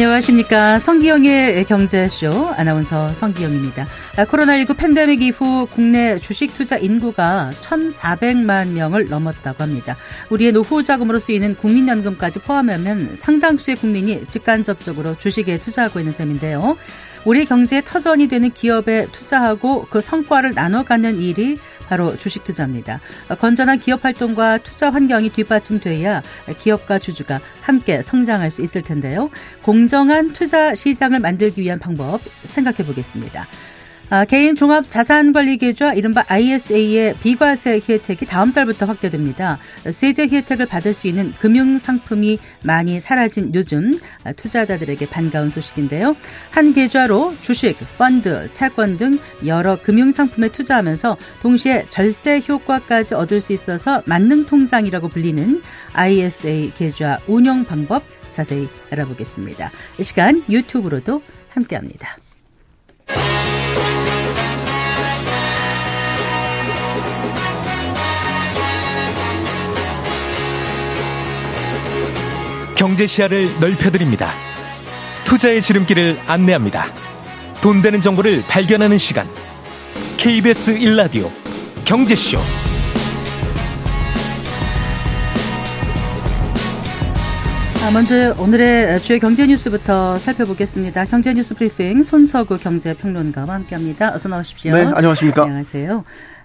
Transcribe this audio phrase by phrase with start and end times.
[0.00, 0.78] 안녕하십니까.
[0.78, 3.86] 성기영의 경제쇼 아나운서 성기영입니다.
[4.16, 9.98] 아, 코로나19 팬데믹 이후 국내 주식 투자 인구가 1,400만 명을 넘었다고 합니다.
[10.30, 16.78] 우리의 노후 자금으로 쓰이는 국민연금까지 포함하면 상당수의 국민이 직간접적으로 주식에 투자하고 있는 셈인데요.
[17.26, 21.58] 우리 경제의 터전이 되는 기업에 투자하고 그 성과를 나눠 갖는 일이
[21.90, 23.00] 바로 주식 투자입니다.
[23.40, 26.22] 건전한 기업 활동과 투자 환경이 뒷받침돼야
[26.58, 29.28] 기업과 주주가 함께 성장할 수 있을 텐데요.
[29.62, 33.46] 공정한 투자 시장을 만들기 위한 방법 생각해 보겠습니다.
[34.12, 39.60] 아, 개인 종합 자산 관리 계좌 이른바 ISA의 비과세 혜택이 다음 달부터 확대됩니다.
[39.92, 44.00] 세제 혜택을 받을 수 있는 금융 상품이 많이 사라진 요즘
[44.34, 46.16] 투자자들에게 반가운 소식인데요.
[46.50, 53.52] 한 계좌로 주식, 펀드, 채권 등 여러 금융 상품에 투자하면서 동시에 절세 효과까지 얻을 수
[53.52, 59.70] 있어서 만능 통장이라고 불리는 ISA 계좌 운영 방법 자세히 알아보겠습니다.
[60.00, 62.16] 이 시간 유튜브로도 함께합니다.
[72.80, 74.30] 경제 시야를 넓혀드립니다.
[75.26, 76.86] 투자의 지름길을 안내합니다.
[77.62, 79.26] 돈 되는 정보를 발견하는 시간.
[80.16, 81.28] KBS 1라디오
[81.84, 82.38] 경제쇼.
[87.84, 91.04] 아, 먼저 오늘의 주요 경제 뉴스부터 살펴보겠습니다.
[91.04, 94.14] 경제 뉴스 브리핑 손서구 경제평론가와 함께합니다.
[94.14, 94.72] 어서 나오십시오.
[94.72, 95.42] 네, 안녕하십니까?
[95.42, 96.02] 안녕하세요.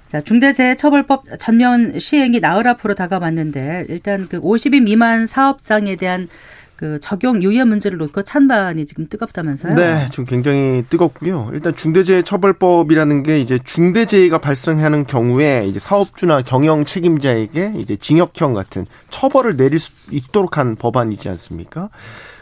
[0.08, 6.28] 자, 중대재해처벌법 전면 시행이 나흘 앞으로 다가왔는데 일단 그 50인 미만 사업장에 대한
[6.76, 9.76] 그 적용 유예 문제를 놓고 찬반이 지금 뜨겁다면서요?
[9.76, 11.52] 네, 지금 굉장히 뜨겁고요.
[11.54, 19.56] 일단 중대재해처벌법이라는 게 이제 중대재해가 발생하는 경우에 이제 사업주나 경영 책임자에게 이제 징역형 같은 처벌을
[19.56, 21.90] 내릴 수 있도록 한 법안이지 않습니까?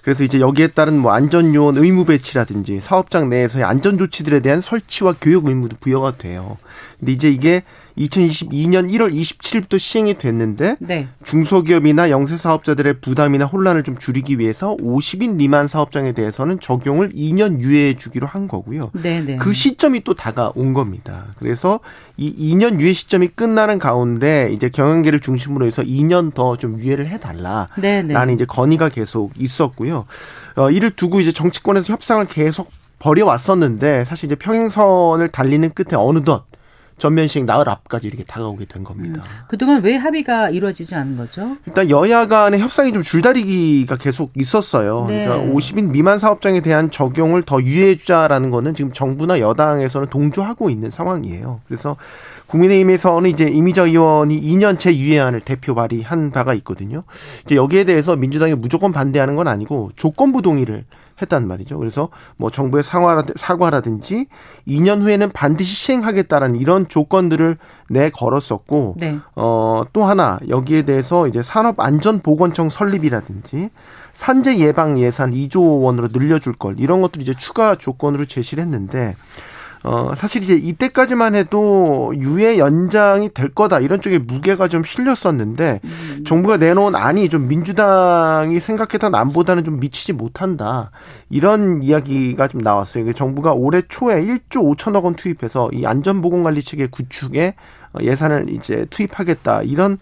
[0.03, 5.47] 그래서 이제 여기에 따른 뭐 안전요원 의무 배치라든지 사업장 내에서의 안전 조치들에 대한 설치와 교육
[5.47, 6.57] 의무도 부여가 돼요.
[6.99, 7.63] 근데 이제 이게
[7.97, 11.07] 2022년 1월 27일부터 시행이 됐는데 네.
[11.25, 17.95] 중소기업이나 영세 사업자들의 부담이나 혼란을 좀 줄이기 위해서 50인 미만 사업장에 대해서는 적용을 2년 유예해
[17.97, 18.91] 주기로 한 거고요.
[18.93, 19.25] 네네.
[19.25, 19.35] 네.
[19.35, 21.25] 그 시점이 또 다가온 겁니다.
[21.37, 21.79] 그래서
[22.17, 27.67] 이 2년 유예 시점이 끝나는 가운데 이제 경영계를 중심으로 해서 2년 더 좀 유예를 해달라라는
[27.81, 28.25] 네네.
[28.25, 28.33] 네.
[28.33, 30.05] 이제 건의가 계속 있었고요.
[30.55, 36.45] 어, 이를 두고 이제 정치권에서 협상을 계속 벌여왔었는데 사실 이제 평행선을 달리는 끝에 어느덧
[36.97, 39.23] 전면 시행 나흘 앞까지 이렇게 다가오게 된 겁니다.
[39.25, 39.45] 음.
[39.47, 41.57] 그동안 왜 합의가 이루어지지 않은 거죠?
[41.65, 45.05] 일단 여야 간의 협상이 좀 줄다리기가 계속 있었어요.
[45.07, 45.25] 네.
[45.25, 50.89] 그러니까 50인 미만 사업장에 대한 적용을 더 유예해 주자라는 거는 지금 정부나 여당에서는 동조하고 있는
[50.89, 51.61] 상황이에요.
[51.67, 51.95] 그래서
[52.47, 57.03] 국민의힘에서는 이제 이미자 의원이 2년째 유예안을 대표 발의한 바가 있거든요.
[57.45, 60.85] 이제 여기에 대해서 민주당이 무조건 반대하는 건 아니고 조건부 동의를
[61.21, 61.77] 했단 말이죠.
[61.77, 64.25] 그래서 뭐 정부의 사과라든지
[64.67, 67.57] 2년 후에는 반드시 시행하겠다라는 이런 조건들을
[67.89, 69.19] 내 걸었었고 네.
[69.35, 73.69] 어또 하나 여기에 대해서 이제 산업안전보건청 설립이라든지
[74.13, 79.15] 산재 예방 예산 2조 원으로 늘려줄 걸 이런 것들 이제 추가 조건으로 제시를 했는데
[79.83, 86.23] 어, 사실 이제 이때까지만 해도 유예 연장이 될 거다 이런 쪽에 무게가 좀 실렸었는데 음.
[86.25, 90.91] 정부가 내놓은 안이 좀 민주당이 생각했던 안보다는 좀 미치지 못한다
[91.29, 93.11] 이런 이야기가 좀 나왔어요.
[93.11, 97.55] 정부가 올해 초에 1조 5천억 원 투입해서 이 안전보건관리 체계 구축에
[97.99, 99.97] 예산을 이제 투입하겠다 이런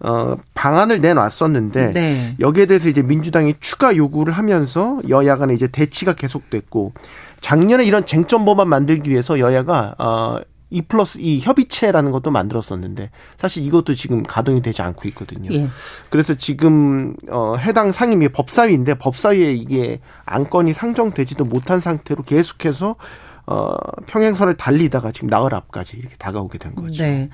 [0.00, 2.36] 어, 방안을 내놨었는데 네.
[2.40, 6.92] 여기에 대해서 이제 민주당이 추가 요구를 하면서 여야 간에 이제 대치가 계속됐고
[7.42, 10.40] 작년에 이런 쟁점법안 만들기 위해서 여야가 어,
[10.72, 15.50] 2 플러스 2 협의체라는 것도 만들었었는데 사실 이것도 지금 가동이 되지 않고 있거든요.
[15.52, 15.68] 예.
[16.08, 22.96] 그래서 지금 어 해당 상임위 법사위인데 법사위에 이게 안건이 상정되지도 못한 상태로 계속해서
[23.44, 23.76] 어
[24.06, 27.02] 평행선을 달리다가 지금 나흘 앞까지 이렇게 다가오게 된 거죠.
[27.02, 27.28] 네.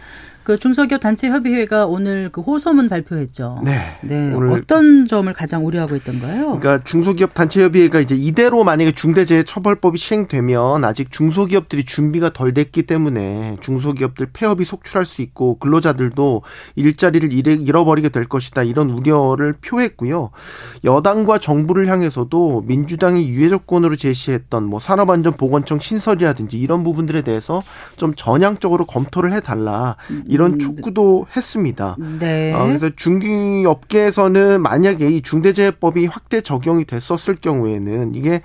[0.49, 3.61] 그 중소기업 단체 협의회가 오늘 그 호소문 발표했죠.
[3.63, 3.99] 네.
[4.01, 4.33] 네.
[4.33, 6.59] 어떤 점을 가장 우려하고 있던가요?
[6.59, 13.59] 그러니까 중소기업 단체 협의회가 이제 이대로 만약에 중대재해처벌법이 시행되면 아직 중소기업들이 준비가 덜 됐기 때문에
[13.61, 16.41] 중소기업들 폐업이 속출할 수 있고 근로자들도
[16.77, 20.31] 일자리를 잃어버리게 될 것이다 이런 우려를 표했고요.
[20.83, 27.63] 여당과 정부를 향해서도 민주당이 유예 조건으로 제시했던 뭐 산업안전보건청 신설이라든지 이런 부분들에 대해서
[27.99, 29.97] 좀 전향적으로 검토를 해달라.
[30.39, 30.59] 이런 음.
[30.61, 31.97] 촉구도 했습니다.
[32.21, 32.55] 네.
[32.55, 38.43] 어, 그래서 중기업계에서는 만약에 이 중대재해법이 확대 적용이 됐었을 경우에는 이게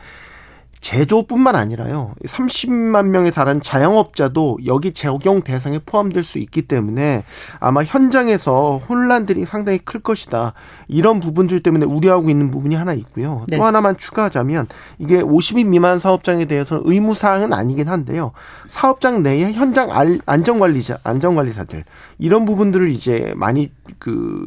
[0.84, 2.14] 제조뿐만 아니라요.
[2.26, 7.24] 30만 명에 달하는 자영업자도 여기 적용 대상에 포함될 수 있기 때문에
[7.62, 10.54] 아마 현장에서 혼란들이 상당히 클 것이다.
[10.90, 13.46] 이런 부분들 때문에 우려하고 있는 부분이 하나 있고요.
[13.48, 13.58] 네.
[13.58, 14.68] 또 하나만 추가하자면
[15.00, 18.34] 이게 50인 미만 사업장에 대해서는 의무 사항은 아니긴 한데요.
[18.68, 19.90] 사업장 내에 현장
[20.26, 21.86] 안전관리자 안전관리사들
[22.20, 24.46] 이런 부분들을 이제 많이 그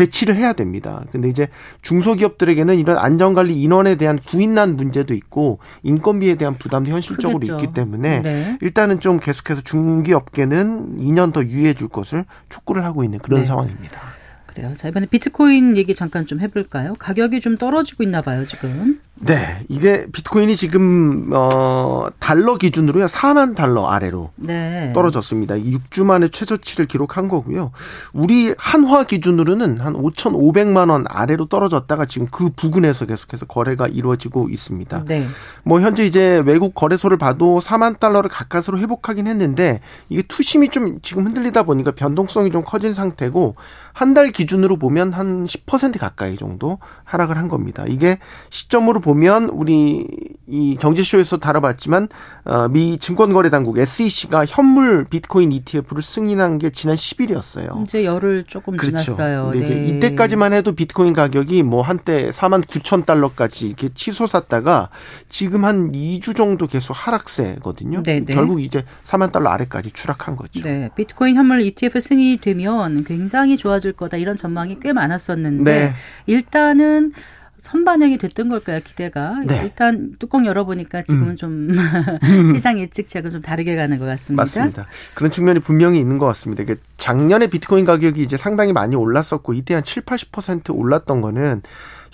[0.00, 1.04] 배치를 해야 됩니다.
[1.12, 1.48] 근데 이제
[1.82, 7.58] 중소기업들에게는 이런 안전관리 인원에 대한 구인난 문제도 있고 인건비에 대한 부담도 현실적으로 그겠죠.
[7.58, 8.58] 있기 때문에 네.
[8.62, 13.46] 일단은 좀 계속해서 중기업계는 2년 더 유예해 줄 것을 촉구를 하고 있는 그런 네.
[13.46, 14.00] 상황입니다.
[14.46, 14.72] 그래요.
[14.74, 16.94] 자, 이번에 비트코인 얘기 잠깐 좀 해볼까요?
[16.98, 18.98] 가격이 좀 떨어지고 있나 봐요, 지금.
[19.22, 24.92] 네, 이게 비트코인이 지금 어 달러 기준으로요 4만 달러 아래로 네.
[24.94, 25.56] 떨어졌습니다.
[25.56, 27.70] 6주 만에 최저치를 기록한 거고요.
[28.14, 35.04] 우리 한화 기준으로는 한 5,500만 원 아래로 떨어졌다가 지금 그 부근에서 계속해서 거래가 이루어지고 있습니다.
[35.04, 35.26] 네.
[35.64, 41.26] 뭐 현재 이제 외국 거래소를 봐도 4만 달러를 가까스로 회복하긴 했는데 이게 투심이 좀 지금
[41.26, 43.56] 흔들리다 보니까 변동성이 좀 커진 상태고
[43.92, 47.84] 한 달 기준으로 보면 한 10% 가까이 정도 하락을 한 겁니다.
[47.86, 48.18] 이게
[48.48, 49.09] 시점으로 보면
[49.52, 50.06] 우리
[50.50, 52.08] 이 경제쇼에서 다뤄봤지만
[52.44, 57.82] 어, 미 증권거래당국 SEC가 현물 비트코인 ETF를 승인한 게 지난 10일이었어요.
[57.82, 58.98] 이제 열흘 조금 그렇죠.
[58.98, 59.52] 지났어요.
[59.52, 59.60] 네.
[59.60, 64.90] 이제 이때까지만 해도 비트코인 가격이 뭐 한때 4만 9천 달러까지 이렇게 치솟았다가
[65.28, 68.02] 지금 한 2주 정도 계속 하락세거든요.
[68.02, 68.24] 네네.
[68.24, 68.34] 네.
[68.34, 70.62] 결국 이제 4만 달러 아래까지 추락한 거죠.
[70.62, 70.90] 네.
[70.96, 75.94] 비트코인 현물 ETF 승인이 되면 굉장히 좋아질 거다 이런 전망이 꽤 많았었는데 네.
[76.26, 77.12] 일단은
[77.60, 79.40] 선반영이 됐던 걸까요, 기대가?
[79.46, 79.60] 네.
[79.62, 81.36] 일단 뚜껑 열어보니까 지금은 음.
[81.36, 81.76] 좀
[82.56, 84.42] 시장 예측치하고 좀 다르게 가는 것 같습니다.
[84.42, 84.86] 맞습니다.
[85.14, 86.62] 그런 측면이 분명히 있는 것 같습니다.
[86.62, 91.62] 이게 작년에 비트코인 가격이 이제 상당히 많이 올랐었고 이때 한 7, 80% 올랐던 거는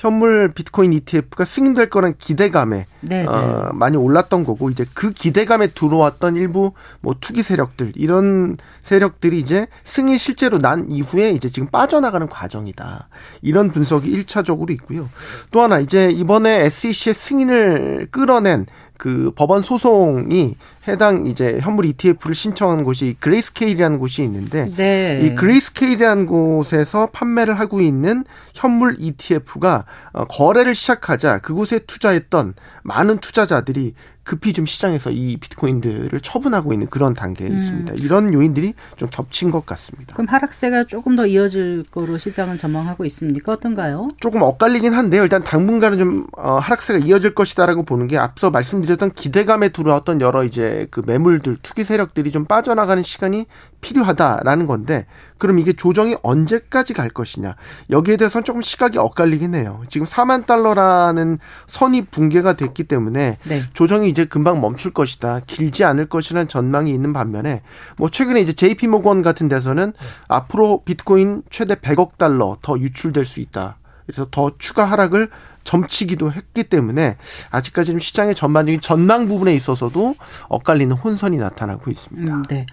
[0.07, 5.69] 현물 비트코인 ETF가 승인될 거란 기대감에 네, 네, 어, 많이 올랐던 거고 이제 그 기대감에
[5.69, 12.29] 들어왔던 일부 뭐 투기 세력들 이런 세력들이 이제 승인 실제로 난 이후에 이제 지금 빠져나가는
[12.29, 13.09] 과정이다.
[13.43, 15.09] 이런 분석이 일차적으로 있고요.
[15.51, 18.67] 또 하나 이제 이번에 SEC의 승인을 끌어낸
[18.97, 20.57] 그 법원 소송이
[20.89, 25.21] 해당 이제 현물 ETF를 신청한 곳이 그레이스케일이라는 곳이 있는데 네.
[25.25, 28.25] 이 그레이스케일이라는 곳에서 판매를 하고 있는
[28.55, 33.95] 현물 ETF가 어, 거래를 시작하자 그곳에 투자했던 많은 투자자들이
[34.27, 37.57] 급히 좀 시장에서 이 비트코인들을 처분하고 있는 그런 단계에 음.
[37.57, 37.95] 있습니다.
[37.95, 40.15] 이런 요인들이 좀 겹친 것 같습니다.
[40.15, 43.53] 그럼 하락세가 조금 더 이어질 거로 시장은 전망하고 있습니까?
[43.53, 44.09] 어떤가요?
[44.19, 45.23] 조금 엇갈리긴 한데요.
[45.23, 50.76] 일단 당분간은 좀 어, 하락세가 이어질 것이다라고 보는 게 앞서 말씀드렸던 기대감에 들어왔던 여러 이제
[50.91, 53.47] 그 매물들 투기 세력들이 좀 빠져나가는 시간이
[53.81, 55.07] 필요하다라는 건데
[55.39, 57.57] 그럼 이게 조정이 언제까지 갈 것이냐
[57.91, 59.83] 여기에 대해서는 조금 시각이 엇갈리긴 해요.
[59.89, 63.63] 지금 4만 달러라는 선이 붕괴가 됐기 때문에 네.
[63.73, 65.41] 조정이 이제 금방 멈출 것이다.
[65.47, 67.63] 길지 않을 것이라는 전망이 있는 반면에
[67.97, 70.07] 뭐 최근에 이제 JP 모건 같은 데서는 네.
[70.29, 73.79] 앞으로 비트코인 최대 100억 달러 더 유출될 수 있다.
[74.07, 75.29] 그래서 더 추가 하락을
[75.65, 77.17] 점치기도 했기 때문에
[77.51, 80.15] 아직까지는 시장의 전반적인 전망 부분에 있어서도
[80.49, 82.35] 엇갈리는 혼선이 나타나고 있습니다.
[82.35, 82.67] 음, 네.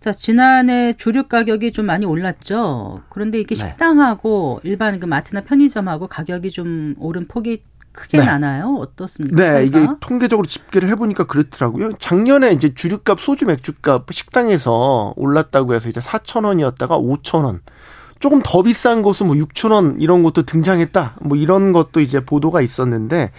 [0.00, 3.00] 자, 지난해 주류 가격이 좀 많이 올랐죠.
[3.08, 3.66] 그런데 이게 네.
[3.66, 7.62] 식당하고 일반 그 마트나 편의점하고 가격이 좀 오른 폭이
[7.92, 8.24] 크게 네.
[8.24, 8.76] 나나요?
[8.80, 9.36] 어떻습니까?
[9.36, 9.78] 네, 차이가?
[9.78, 11.92] 이게 통계적으로 집계를 해보니까 그렇더라고요.
[11.94, 17.60] 작년에 이제 주류값, 소주 맥주값 식당에서 올랐다고 해서 이제 4천 원이었다가 5천 원.
[18.24, 21.16] 조금 더 비싼 곳은 뭐 6천 원 이런 것도 등장했다.
[21.20, 23.32] 뭐 이런 것도 이제 보도가 있었는데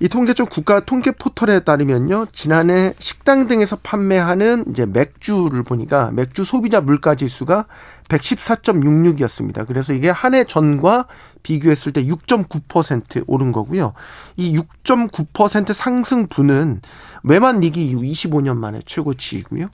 [0.00, 2.26] 이 통계청 국가 통계 포털에 따르면요.
[2.32, 7.66] 지난해 식당 등에서 판매하는 이제 맥주를 보니까 맥주 소비자 물가 지수가
[8.08, 9.64] 114.66이었습니다.
[9.64, 11.06] 그래서 이게 한 해 전과
[11.46, 13.92] 비교했을 때 6.9% 오른 거고요.
[14.36, 16.80] 이 6.9% 상승분은
[17.22, 19.68] 외만 리기 이후 25년 만에 최고치이고요.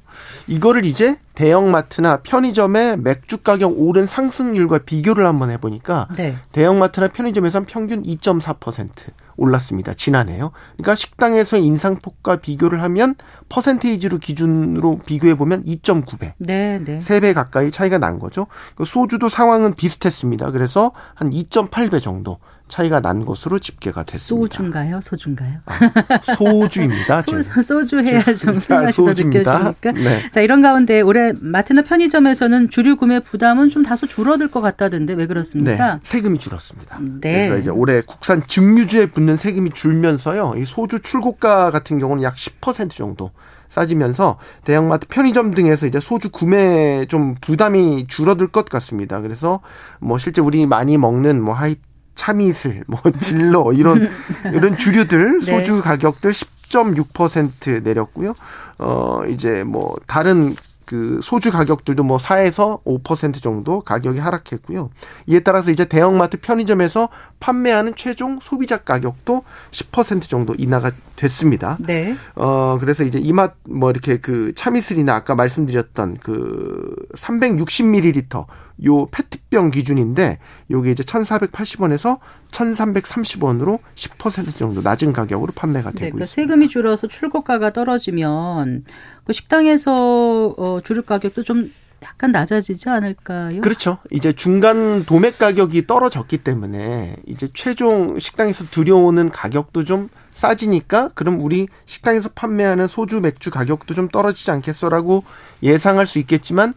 [0.48, 6.36] 이거를 이제 대형마트나 편의점의 맥주 가격 오른 상승률과 비교를 한번 해보니까 네.
[6.52, 8.90] 대형마트나 편의점에선 평균 2.4%
[9.36, 9.94] 올랐습니다.
[9.94, 10.52] 지난해요.
[10.76, 13.14] 그러니까 식당에서 인상폭과 비교를 하면
[13.48, 16.34] 퍼센테이지로 기준으로 비교해 보면 2.9배.
[16.38, 16.98] 네, 네.
[16.98, 18.46] 3배 가까이 차이가 난 거죠.
[18.74, 20.50] 그 소주도 상황은 비슷했습니다.
[20.50, 22.38] 그래서 한 2.8배 정도
[22.68, 24.54] 차이가 난 것으로 집계가 됐습니다.
[24.54, 25.00] 소주인가요?
[25.02, 25.58] 소주인가요?
[25.66, 27.22] 아, 소주입니다.
[27.62, 29.74] 소, 주 해야 좀 술맛이 더 느껴지니까.
[29.94, 30.30] 네.
[30.30, 35.26] 자 이런 가운데 올해 마트나 편의점에서는 주류 구매 부담은 좀 다소 줄어들 것 같다던데 왜
[35.26, 35.94] 그렇습니까?
[35.94, 36.98] 네, 세금이 줄었습니다.
[37.20, 37.48] 네.
[37.48, 40.54] 그래서 이제 올해 국산 증류주에 붙는 세금이 줄면서요.
[40.56, 43.30] 이 소주 출고가 같은 경우는 약 10% 정도
[43.68, 49.20] 싸지면서 대형마트 편의점 등에서 이제 소주 구매 좀 부담이 줄어들 것 같습니다.
[49.20, 49.60] 그래서
[49.98, 51.76] 뭐 실제 우리 많이 먹는 뭐 하이
[52.14, 54.08] 참이슬, 뭐 진로 이런
[54.52, 55.58] 이런 주류들 네.
[55.58, 58.34] 소주 가격들 10.6% 내렸고요.
[58.78, 60.54] 어 이제 뭐 다른
[60.92, 64.90] 그 소주 가격들도 뭐 4에서 5% 정도 가격이 하락했고요.
[65.26, 67.08] 이에 따라서 이제 대형마트 편의점에서
[67.40, 71.78] 판매하는 최종 소비자 가격도 10% 정도 인하가 됐습니다.
[71.80, 72.14] 네.
[72.34, 78.44] 어 그래서 이제 이맛 뭐 이렇게 그 참이슬이나 아까 말씀드렸던 그 360ml
[78.84, 80.38] 요 페트병 기준인데
[80.70, 82.18] 요게 이제 1,480원에서
[82.50, 86.26] 1,330원으로 10% 정도 낮은 가격으로 판매가 되고 네, 그러니까 있습니다.
[86.26, 88.84] 세금이 줄어서 출고가가 떨어지면
[89.24, 93.60] 그 식당에서 어 주류 가격도 좀 약간 낮아지지 않을까요?
[93.60, 93.98] 그렇죠.
[94.10, 101.68] 이제 중간 도매 가격이 떨어졌기 때문에 이제 최종 식당에서 들여오는 가격도 좀 싸지니까 그럼 우리
[101.84, 105.24] 식당에서 판매하는 소주 맥주 가격도 좀 떨어지지 않겠어라고
[105.62, 106.74] 예상할 수 있겠지만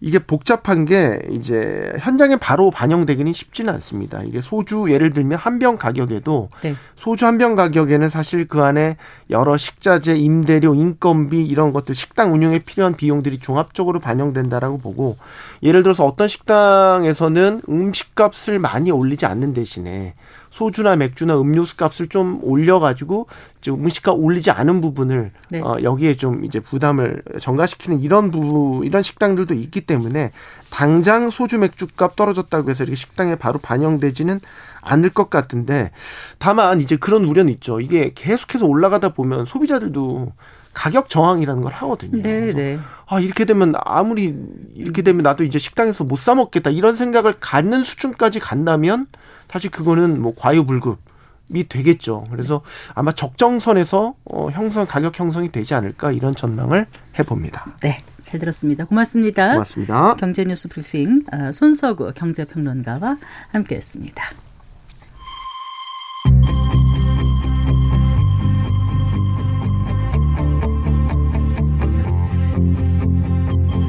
[0.00, 4.22] 이게 복잡한 게 이제 현장에 바로 반영되기는 쉽지는 않습니다.
[4.24, 6.74] 이게 소주 예를 들면 한 병 가격에도 네.
[6.96, 8.96] 소주 한 병 가격에는 사실 그 안에
[9.30, 15.16] 여러 식자재, 임대료, 인건비 이런 것들 식당 운영에 필요한 비용들이 종합적으로 반영된다라고 보고
[15.62, 20.14] 예를 들어서 어떤 식당에서는 음식값을 많이 올리지 않는 대신에
[20.56, 23.26] 소주나 맥주나 음료수 값을 좀 올려가지고
[23.60, 25.60] 좀 음식값 올리지 않은 부분을 네.
[25.60, 30.32] 어, 여기에 좀 이제 부담을 전가시키는 이런 부분 이런 식당들도 있기 때문에
[30.70, 34.40] 당장 소주 맥주 값 떨어졌다고 해서 이렇게 식당에 바로 반영되지는
[34.80, 35.90] 않을 것 같은데
[36.38, 37.78] 다만 이제 그런 우려는 있죠.
[37.78, 40.32] 이게 계속해서 올라가다 보면 소비자들도
[40.72, 42.22] 가격 저항이라는 걸 하거든요.
[42.22, 42.78] 네, 네.
[43.06, 44.34] 아, 이렇게 되면 아무리
[44.74, 49.06] 이렇게 되면 나도 이제 식당에서 못 사 먹겠다 이런 생각을 갖는 수준까지 간다면
[49.50, 52.26] 사실 그거는 뭐 과유불급이 되겠죠.
[52.30, 52.62] 그래서
[52.94, 56.86] 아마 적정선에서 어, 형성 가격 형성이 되지 않을까 이런 전망을
[57.18, 57.76] 해봅니다.
[57.82, 58.84] 네, 잘 들었습니다.
[58.84, 59.52] 고맙습니다.
[59.52, 60.16] 고맙습니다.
[60.16, 63.18] 경제뉴스 브리핑 어, 손서구 경제평론가와
[63.52, 64.24] 함께했습니다.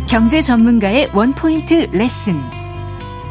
[0.08, 2.57] 경제 전문가의 원포인트 레슨.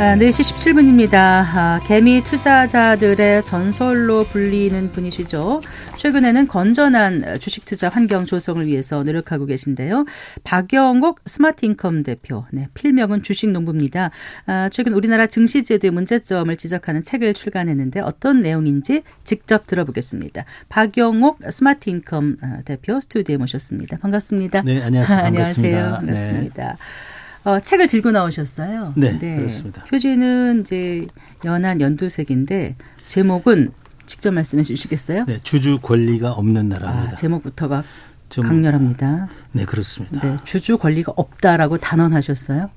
[0.00, 1.14] 아, 4시 17분입니다.
[1.16, 5.60] 아, 개미 투자자들의 전설로 불리는 분이시죠.
[5.96, 10.04] 최근에는 건전한 주식 투자 환경 조성을 위해서 노력하고 계신데요.
[10.44, 14.12] 박영옥 스마트인컴 대표, 네, 필명은 주식농부입니다.
[14.46, 20.44] 아, 최근 우리나라 증시제도의 문제점을 지적하는 책을 출간했는데 어떤 내용인지 직접 들어보겠습니다.
[20.68, 23.98] 박영옥 스마트인컴 아, 대표 스튜디오에 모셨습니다.
[23.98, 24.62] 반갑습니다.
[24.62, 25.18] 네, 안녕하세요.
[25.26, 25.90] 안녕하세요.
[25.96, 26.68] 반갑습니다.
[26.68, 27.17] 네.
[27.44, 28.92] 어, 책을 들고 나오셨어요.
[28.96, 29.84] 네, 네, 그렇습니다.
[29.84, 31.06] 표지는 이제
[31.44, 32.76] 연한 연두색인데
[33.06, 33.72] 제목은
[34.06, 35.24] 직접 말씀해 주시겠어요?
[35.26, 37.12] 네, 주주 권리가 없는 나라입니다.
[37.12, 37.84] 아, 제목부터가
[38.28, 39.28] 좀, 강렬합니다.
[39.52, 40.20] 네, 그렇습니다.
[40.20, 42.70] 네, 주주 권리가 없다라고 단언하셨어요?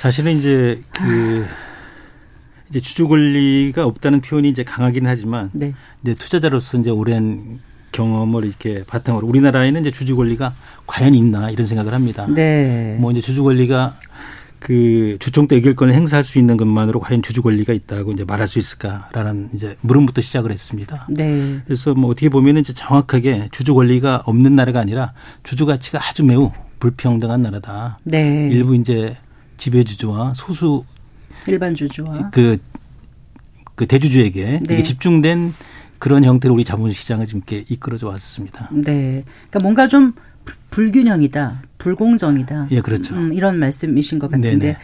[0.00, 1.46] 사실은 이제 그
[2.70, 5.74] 이제 주주 권리가 없다는 표현이 이제 강하긴 하지만 네.
[6.02, 7.58] 이제 투자자로서 이제 오랜
[7.92, 10.54] 경험을 이렇게 바탕으로 우리나라에는 이제 주주 권리가
[10.86, 12.26] 과연 있나 이런 생각을 합니다.
[12.28, 12.96] 네.
[12.98, 13.94] 뭐 이제 주주 권리가
[14.58, 18.58] 그 주총 때 의결권을 행사할 수 있는 것만으로 과연 주주 권리가 있다고 이제 말할 수
[18.58, 21.06] 있을까라는 이제 물음부터 시작을 했습니다.
[21.10, 21.60] 네.
[21.64, 25.12] 그래서 뭐 어떻게 보면은 이제 정확하게 주주 권리가 없는 나라가 아니라
[25.44, 27.98] 주주 가치가 아주 매우 불평등한 나라다.
[28.04, 28.48] 네.
[28.50, 29.16] 일부 이제
[29.56, 30.84] 지배주주와 소수
[31.46, 32.58] 일반 주주와 그,
[33.74, 34.74] 그 대주주에게 네.
[34.74, 35.54] 이게 집중된
[35.98, 38.68] 그런 형태로 우리 자본시장을 지금 이렇게 이끌어져 왔습니다.
[38.72, 39.24] 네.
[39.50, 40.14] 그러니까 뭔가 좀
[40.70, 42.68] 불균형이다, 불공정이다.
[42.70, 43.14] 예, 그렇죠.
[43.14, 44.56] 음, 이런 말씀이신 것 같은데.
[44.56, 44.76] 네네.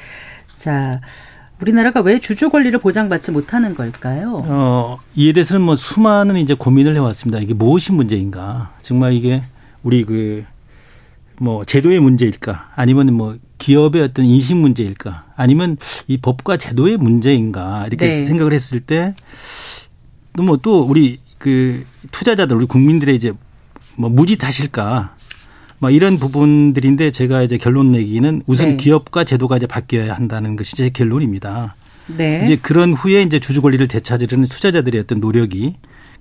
[0.56, 1.00] 자,
[1.60, 4.42] 우리나라가 왜 주주 권리를 보장받지 못하는 걸까요?
[4.46, 7.38] 어, 이에 대해서는 뭐 수많은 이제 고민을 해왔습니다.
[7.40, 8.74] 이게 무엇이 문제인가?
[8.82, 9.42] 정말 이게
[9.82, 10.44] 우리 그
[11.40, 12.70] 뭐 제도의 문제일까?
[12.74, 15.32] 아니면 뭐 기업의 어떤 인식 문제일까?
[15.36, 17.84] 아니면 이 법과 제도의 문제인가?
[17.86, 18.24] 이렇게 네.
[18.24, 19.14] 생각을 했을 때
[20.42, 23.32] 뭐 또 우리 그 투자자들 우리 국민들의 이제
[23.96, 25.14] 뭐 무지 탓일까
[25.78, 28.76] 뭐 이런 부분들인데 제가 이제 결론 내기는 우선 네.
[28.76, 31.76] 기업과 제도가 이제 바뀌어야 한다는 것이 제 결론입니다.
[32.06, 32.42] 네.
[32.44, 35.74] 이제 그런 후에 이제 주주 권리를 되찾으려는 투자자들의 어떤 노력이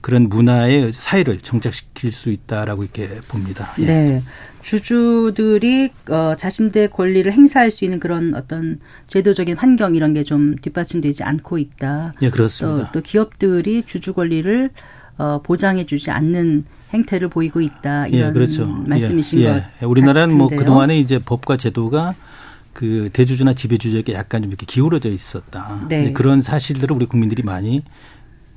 [0.04, 3.72] 그런 문화의 사회를 정착시킬 수 있다라고 이렇게 봅니다.
[3.80, 3.86] 예.
[3.86, 4.24] 네.
[4.62, 11.24] 주주들이 어, 자신들의 권리를 행사할 수 있는 그런 어떤 제도적인 환경 이런 게 좀 뒷받침되지
[11.24, 12.14] 않고 있다.
[12.22, 12.92] 예, 그렇습니다.
[12.92, 14.70] 또, 또 기업들이 주주 권리를
[15.18, 18.66] 어, 보장해주지 않는 행태를 보이고 있다 이런 예, 그렇죠.
[18.66, 19.50] 말씀이신 예, 예.
[19.80, 20.58] 것 우리나라는 뭐 같은데요.
[20.58, 22.14] 뭐 그동안에 이제 법과 제도가
[22.74, 25.86] 그 대주주나 지배주주에게 약간 좀 이렇게 기울어져 있었다.
[25.88, 26.12] 네.
[26.12, 27.84] 그런 사실들을 우리 국민들이 많이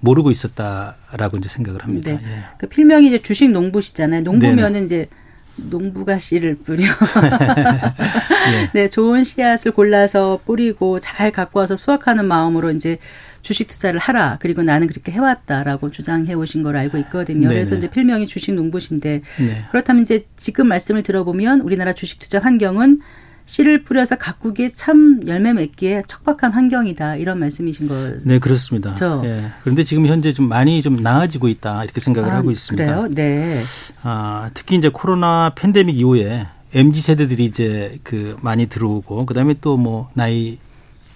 [0.00, 2.10] 모르고 있었다라고 이제 생각을 합니다.
[2.12, 2.20] 네.
[2.22, 2.38] 예.
[2.58, 4.22] 그 필명이 이제 주식 농부시잖아요.
[4.22, 4.84] 농부면은 네네.
[4.84, 5.08] 이제
[5.56, 6.86] 농부가 씨를 뿌려.
[8.52, 8.70] 예.
[8.74, 12.98] 네, 좋은 씨앗을 골라서 뿌리고 잘 갖고 와서 수확하는 마음으로 이제
[13.40, 14.38] 주식 투자를 하라.
[14.40, 17.48] 그리고 나는 그렇게 해왔다라고 주장해 오신 걸 알고 있거든요.
[17.48, 17.54] 네네.
[17.54, 19.64] 그래서 이제 필명이 주식 농부신데 네.
[19.70, 22.98] 그렇다면 이제 지금 말씀을 들어보면 우리나라 주식 투자 환경은
[23.46, 27.94] 씨를 뿌려서 가꾸기에 참 열매 맺기에 척박한 환경이다 이런 말씀이신 거.
[28.22, 28.92] 네 그렇습니다.
[28.92, 29.46] 그 예.
[29.62, 32.84] 그런데 지금 현재 좀 많이 좀 나아지고 있다 이렇게 생각을 아, 하고 있습니다.
[32.84, 33.08] 그래요?
[33.10, 33.62] 네.
[34.02, 40.10] 아 특히 이제 코로나 팬데믹 이후에 mz 세대들이 이제 그 많이 들어오고 그다음에 또 뭐
[40.14, 40.58] 나이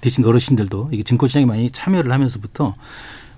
[0.01, 2.75] 드신 어르신들도 이게 증권시장에 많이 참여를 하면서부터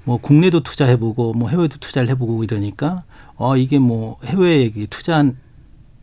[0.05, 3.05] 뭐 국내도 투자해보고 뭐 해외도 투자를 해보고 이러니까
[3.37, 5.37] 어 이게 뭐 해외에 투자한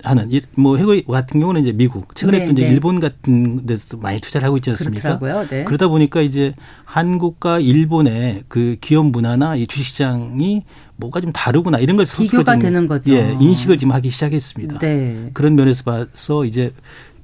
[0.04, 2.70] 하는 뭐 해외 같은 경우는 이제 미국 최근에 네, 또 이제 네.
[2.70, 5.20] 일본 같은 데서도 많이 투자를 하고 있지 않습니까?
[5.50, 5.66] 네.
[5.66, 6.54] 그러다 보니까 이제
[6.86, 10.64] 한국과 일본의 그 기업 문화나 이 주식시장이
[10.96, 13.14] 뭐가 좀 다르구나 이런 걸 비교가 되는 거죠.
[13.14, 14.80] 예, 인식을 지금 하기 시작했습니다.
[14.80, 15.30] 네.
[15.34, 16.72] 그런 면에서 봐서 이제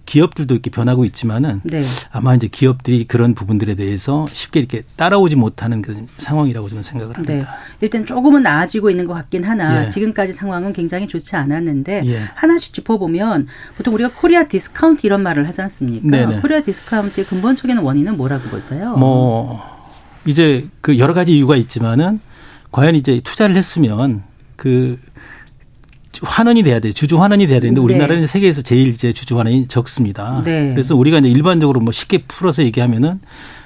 [0.05, 1.83] 기업들도 이렇게 변하고 있지만은 네.
[2.11, 7.33] 아마 이제 기업들이 그런 부분들에 대해서 쉽게 이렇게 따라오지 못하는 그런 상황이라고 저는 생각을 합니다.
[7.33, 7.43] 네.
[7.81, 9.89] 일단 조금은 나아지고 있는 것 같긴 하나 예.
[9.89, 12.19] 지금까지 상황은 굉장히 좋지 않았는데 예.
[12.35, 13.47] 하나씩 짚어보면
[13.77, 16.07] 보통 우리가 코리아 디스카운트 이런 말을 하지 않습니까?
[16.07, 16.41] 네네.
[16.41, 18.95] 코리아 디스카운트의 근본적인 원인은 뭐라고 보세요?
[18.97, 19.63] 뭐
[20.25, 22.19] 이제 그 여러 가지 이유가 있지만은
[22.71, 24.23] 과연 이제 투자를 했으면
[24.55, 24.99] 그
[26.21, 26.91] 환원이 돼야 돼.
[26.91, 27.83] 주주 환원이 돼야 되는데 네.
[27.83, 28.27] 우리나라는 네.
[28.27, 30.41] 세계에서 제일 이제 주주 환원이 적습니다.
[30.43, 30.69] 네.
[30.69, 33.19] 그래서 우리가 이제 일반적으로 뭐 쉽게 풀어서 얘기하면은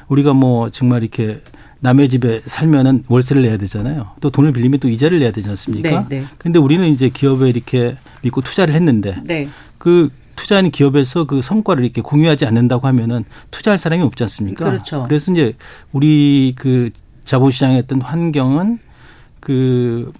[0.07, 1.39] 우리가 뭐 정말 이렇게
[1.81, 4.07] 남의 집에 살면은 월세를 내야 되잖아요.
[4.19, 6.07] 또 돈을 빌리면 또 이자를 내야 되지 않습니까?
[6.09, 6.25] 네, 네.
[6.37, 9.47] 근데 우리는 이제 기업에 이렇게 믿고 투자를 했는데 네.
[9.77, 14.65] 그 투자하는 기업에서 그 성과를 이렇게 공유하지 않는다고 하면은 투자할 사람이 없지 않습니까?
[14.65, 15.03] 그렇죠.
[15.03, 15.53] 그래서 이제
[15.91, 16.89] 우리 그
[17.23, 18.79] 자본시장의 어떤 환경은
[19.39, 20.11] 그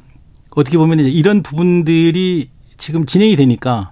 [0.52, 3.92] 어떻게 보면 이제 이런 부분들이 지금 진행이 되니까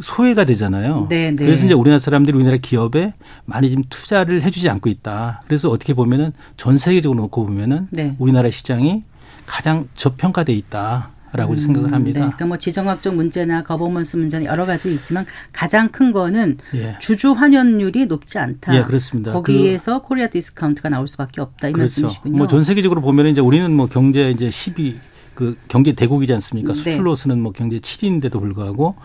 [0.00, 1.06] 소외가 되잖아요.
[1.10, 1.36] 네, 네.
[1.44, 3.12] 그래서 이제 우리나라 사람들이 우리나라 기업에
[3.44, 5.42] 많이 지금 투자를 해주지 않고 있다.
[5.46, 8.16] 그래서 어떻게 보면은 전 세계적으로 놓고 보면은 네.
[8.18, 9.04] 우리나라 시장이
[9.46, 11.10] 가장 저평가돼 있다.
[11.34, 12.20] 라고 음, 생각을 합니다.
[12.20, 12.26] 네.
[12.26, 16.98] 그러니까 뭐 지정학적 문제나 거버먼스 문제는 여러 가지 있지만 가장 큰 거는 예.
[17.00, 18.76] 주주 환원율이 높지 않다.
[18.76, 19.32] 예, 그렇습니다.
[19.32, 22.02] 거기에서 그, 코리아 디스카운트가 나올 수밖에 없다 이 그렇죠.
[22.02, 22.36] 말씀이시군요.
[22.36, 24.96] 뭐 전 세계적으로 보면 이제 우리는 뭐 경제 이제 10위
[25.34, 26.72] 그 경제 대국이지 않습니까?
[26.72, 26.78] 네.
[26.78, 28.96] 수출로서는 뭐 경제 7위인데도 불구하고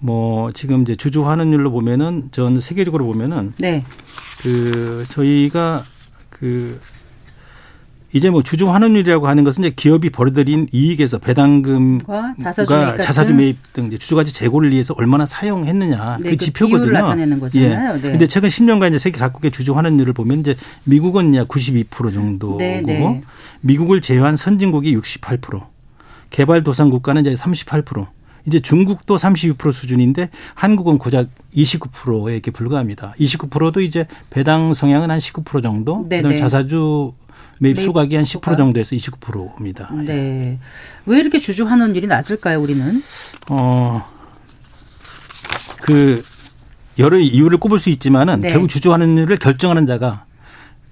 [0.00, 3.84] 뭐 지금 이제 주주 환원율로 보면은 전 세계적으로 보면은 네.
[4.42, 5.84] 그 저희가
[6.30, 6.80] 그
[8.12, 13.72] 이제 뭐 주주 환원율이라고 하는 것은 이제 기업이 벌어들인 이익에서 배당금과 자사주 매입, 자사주 매입
[13.74, 16.90] 등 이제 주주가치 재고를 위해서 얼마나 사용했느냐 네, 그, 그 지표거든요.
[16.90, 17.96] 나타내는 거잖아요.
[17.96, 18.00] 예.
[18.00, 18.10] 네.
[18.10, 22.80] 근데 최근 10년간 이제 세계 각국의 주주 환원율을 보면 이제 미국은 약 92% 정도고 네,
[22.80, 23.20] 네.
[23.60, 25.66] 미국을 제외한 선진국이 68%,
[26.30, 28.06] 개발도상 국가는 이제 38%.
[28.46, 33.14] 이제 중국도 32% 수준인데 한국은 고작 29%에 이렇게 불과합니다.
[33.20, 36.06] 29%도 이제 배당 성향은 한 19% 정도.
[36.08, 36.22] 네네.
[36.22, 36.38] 그다음 네.
[36.38, 37.12] 자사주
[37.58, 39.90] 매입 소각이 한 10% 정도에서 29%입니다.
[39.92, 40.58] 네.
[41.06, 43.02] 왜 이렇게 주주 환원율이 낮을까요, 우리는?
[43.50, 44.06] 어,
[45.82, 46.24] 그,
[46.98, 48.48] 여러 이유를 꼽을 수 있지만은 네.
[48.48, 50.24] 결국 주주 환원율을 결정하는 자가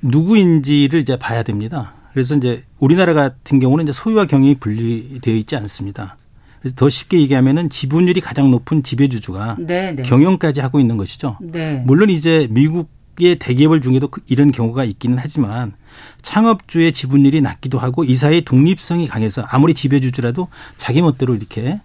[0.02, 1.94] 누구인지를 이제 봐야 됩니다.
[2.16, 6.16] 그래서 이제 우리나라 같은 경우는 이제 소유와 경영이 분리되어 있지 않습니다.
[6.60, 10.02] 그래서 더 쉽게 얘기하면은 지분율이 가장 높은 지배주주가 네, 네.
[10.02, 11.36] 경영까지 하고 있는 것이죠.
[11.42, 11.82] 네.
[11.84, 15.74] 물론 이제 미국의 대기업을 중에도 그 이런 경우가 있기는 하지만
[16.22, 20.48] 창업주의 지분율이 낮기도 하고 이사의 독립성이 강해서 아무리 지배주주라도
[20.78, 21.82] 자기 멋대로 이렇게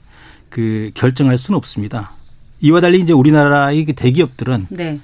[0.48, 2.14] 그 결정할 수는 없습니다.
[2.62, 4.98] 이와 달리 이제 우리나라의 그 대기업들은 네.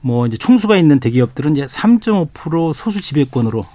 [0.00, 3.66] 뭐 이제 총수가 있는 대기업들은 이제 3.5% 소수 지배권으로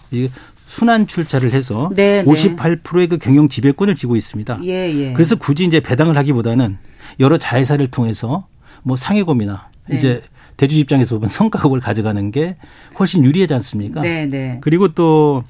[0.76, 4.60] 순환 출자를 해서 네, 58%의 그 경영 지배권을 쥐고 있습니다.
[4.66, 5.14] 예, 예.
[5.14, 6.78] 그래서 굳이 이제 배당을 하기보다는
[7.22, 8.46] 여러 자회사를 통해서
[8.84, 9.96] 뭐 상해금이나 네.
[9.96, 10.22] 이제
[10.58, 12.58] 대주 입장에서 보면 성과급을 가져가는 게
[13.00, 14.02] 훨씬 유리하지 않습니까?
[14.02, 14.58] 네, 네.
[14.60, 15.46] 그리고 또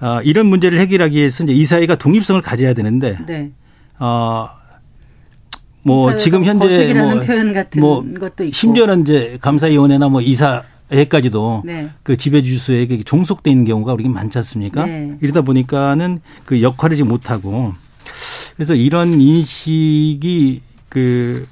[0.00, 3.52] 어, 이런 문제를 해결하기 위해서 이제 이 사회가 독립성을 가져야 되는데 네.
[4.00, 4.48] 어,
[5.84, 8.52] 뭐 지금 현재 뭐, 표현 같은 뭐 것도 있고.
[8.52, 11.90] 심지어는 이제 감사위원회나 뭐 이사 에까지도 네.
[12.02, 14.86] 그 지배주수에게 종속돼 있는 경우가 우리가 많지 않습니까?
[14.86, 15.16] 네.
[15.20, 17.74] 이러다 보니까는 그 역할을 지 못하고
[18.56, 21.46] 그래서 이런 인식이 그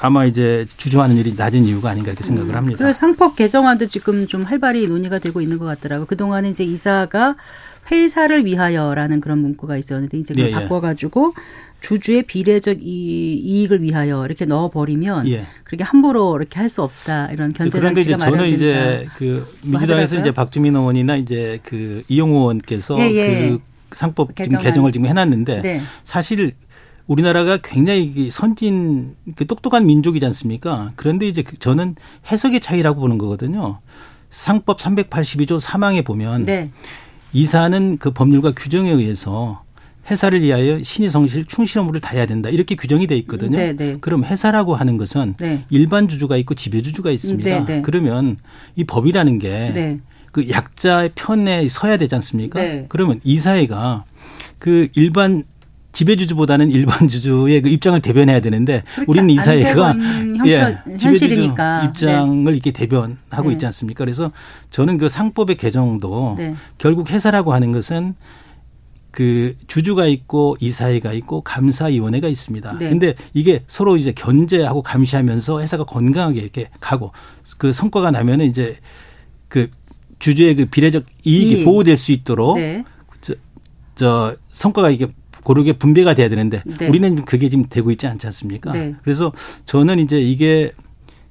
[0.00, 2.84] 아마 이제 주저하는 일이 낮은 이유가 아닌가 이렇게 생각을 합니다.
[2.84, 6.06] 그 상법 개정안도 지금 좀 활발히 논의가 되고 있는 것 같더라고요.
[6.06, 7.36] 그동안에 이제 이사가
[7.90, 10.54] 회사를 위하여라는 그런 문구가 있었는데 이제 그걸 예, 예.
[10.54, 11.34] 바꿔가지고
[11.80, 15.46] 주주의 비례적 이, 이익을 위하여 이렇게 넣어버리면 예.
[15.64, 18.46] 그렇게 함부로 이렇게 할 수 없다 이런 견제 그런데 이제 저는.
[18.48, 20.20] 이제 그 민주당에서 하더라고요.
[20.20, 23.48] 이제 박주민 의원이나 이제 그 이용호 의원께서 예, 예.
[23.50, 23.60] 그
[23.96, 24.64] 상법 지금 개정안.
[24.64, 25.80] 개정을 지금 해놨는데 네.
[26.04, 26.52] 사실
[27.08, 30.92] 우리나라가 굉장히 이 선진 그 똑똑한 민족이지 않습니까?
[30.94, 31.96] 그런데 이제 그 저는
[32.30, 33.80] 해석의 차이라고 보는 거거든요.
[34.30, 36.70] 상법 382조 3항에 보면 네.
[37.32, 39.62] 이사는 그 법률과 규정에 의해서
[40.10, 43.56] 회사를 위하여 신의 성실 충실 업무를 다해야 된다 이렇게 규정이 돼 있거든요.
[43.56, 43.96] 네, 네.
[44.00, 45.64] 그럼 회사라고 하는 것은 네.
[45.70, 47.48] 일반 주주가 있고 지배 주주가 있습니다.
[47.48, 47.82] 네, 네.
[47.82, 48.38] 그러면
[48.74, 49.98] 이 법이라는 게 네.
[50.32, 52.60] 그 약자의 편에 서야 되지 않습니까?
[52.60, 52.86] 네.
[52.88, 54.04] 그러면 이 사회가
[54.58, 55.44] 그 일반
[55.92, 61.80] 지배주주보다는 일반 주주의 그 입장을 대변해야 되는데 우리는 안 이사회가 되고 있는 형편- 현실이니까.
[61.82, 61.86] 네.
[61.88, 63.52] 입장을 이렇게 대변하고 네.
[63.52, 64.04] 있지 않습니까?
[64.04, 64.30] 그래서
[64.70, 66.54] 저는 그 상법의 개정도 네.
[66.78, 68.14] 결국 회사라고 하는 것은
[69.10, 72.78] 그 주주가 있고 이사회가 있고 감사위원회가 있습니다.
[72.78, 72.88] 네.
[72.90, 77.10] 근데 이게 서로 이제 견제하고 감시하면서 회사가 건강하게 이렇게 가고
[77.58, 78.76] 그 성과가 나면은 이제
[79.48, 79.68] 그
[80.20, 81.64] 주주의 그 비례적 이익이 이익.
[81.64, 82.84] 보호될 수 있도록 네.
[83.20, 83.34] 저,
[83.96, 85.08] 저 성과가 이게
[85.42, 86.88] 고르게 분배가 돼야 되는데 네.
[86.88, 88.72] 우리는 그게 지금 되고 있지 않지 않습니까?
[88.72, 88.94] 네.
[89.02, 89.32] 그래서
[89.64, 90.72] 저는 이제 이게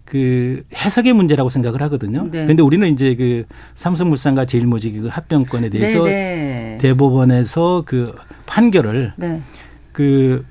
[0.05, 2.27] 그 해석의 문제라고 생각을 하거든요.
[2.31, 2.45] 네.
[2.45, 3.45] 근데 우리는 이제 그
[3.75, 6.77] 삼성물산과 제일모직 그 합병권에 대해서 네, 네.
[6.81, 8.11] 대법원에서 그
[8.47, 9.41] 판결을 네.
[9.91, 10.43] 그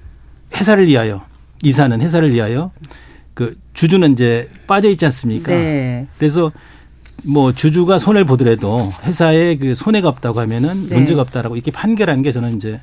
[0.54, 1.24] 회사를 위하여
[1.64, 2.70] 이사는 회사를 위하여
[3.34, 5.52] 그 주주는 이제 빠져 있지 않습니까?
[5.52, 6.06] 네.
[6.18, 6.52] 그래서
[7.26, 10.94] 뭐 주주가 손해를 보더라도 회사에 그 손해가 없다고 하면은 네.
[10.94, 12.80] 문제가 없다라고 이렇게 판결한 게 저는 이제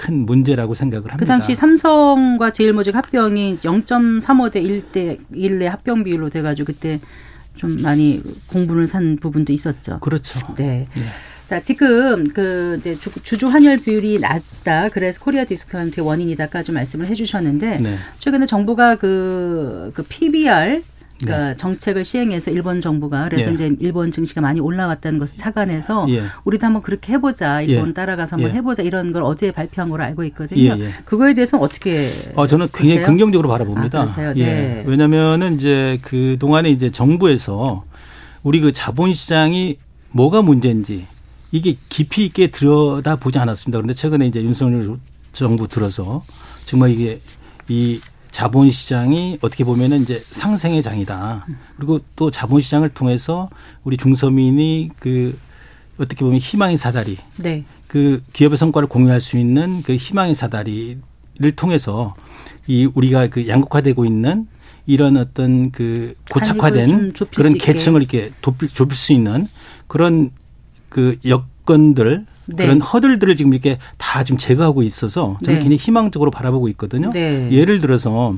[0.00, 1.18] 큰 문제라고 생각을 합니다.
[1.18, 7.00] 그 당시 삼성과 제일모직 합병이 0.35 대 1대 1의 합병 비율로 돼가지고 그때
[7.54, 9.98] 좀 많이 공분을 산 부분도 있었죠.
[10.00, 10.40] 그렇죠.
[10.56, 10.88] 네.
[11.46, 14.88] 자, 지금 그 이제 주- 주주 환원 비율이 낮다.
[14.88, 17.96] 그래서 코리아 디스카운트의 원인이다까지 말씀을 해 주셨는데 네.
[18.20, 20.82] 최근에 정부가 그, 그 PBR
[21.20, 23.54] 그러니까 정책을 시행해서 일본 정부가 그래서 예.
[23.54, 26.22] 이제 일본 증시가 많이 올라왔다는 것을 착안해서 예.
[26.44, 27.92] 우리도 한번 그렇게 해보자 일본 예.
[27.94, 28.54] 따라가서 한번 예.
[28.56, 30.60] 해보자 이런 걸 어제 발표한 걸로 알고 있거든요.
[30.60, 30.90] 예, 예.
[31.04, 33.06] 그거에 대해서는 어떻게 어, 저는 굉장히 보세요?
[33.06, 34.02] 긍정적으로 바라봅니다.
[34.02, 34.32] 아?
[34.36, 34.44] 예.
[34.44, 34.84] 네.
[34.86, 37.84] 왜냐면은 이제 그 동안에 이제 정부에서
[38.42, 39.76] 우리 그 자본시장이
[40.12, 41.06] 뭐가 문제인지
[41.52, 43.78] 이게 깊이 있게 들여다 보지 않았습니다.
[43.78, 44.96] 그런데 최근에 이제 윤석열
[45.32, 46.24] 정부 들어서
[46.64, 47.20] 정말 이게
[47.68, 51.46] 이 자본시장이 어떻게 보면은 이제 상생의 장이다.
[51.76, 53.50] 그리고 또 자본시장을 통해서
[53.84, 55.38] 우리 중서민이 그
[55.98, 57.64] 어떻게 보면 희망의 사다리 네.
[57.86, 61.00] 그 기업의 성과를 공유할 수 있는 그 희망의 사다리를
[61.56, 62.14] 통해서
[62.66, 64.46] 이 우리가 그 양극화되고 있는
[64.86, 67.54] 이런 어떤 그 고착화된 그런.
[67.54, 69.48] 계층을 이렇게 좁힐, 좁힐 수 있는
[69.86, 70.30] 그런
[70.88, 72.66] 그 여건들 네.
[72.66, 75.62] 그런 허들들을 지금 이렇게 다 지금 제거하고 있어서 저는 네.
[75.62, 77.12] 굉장히 희망적으로 바라보고 있거든요.
[77.12, 77.48] 네.
[77.50, 78.36] 예를 들어서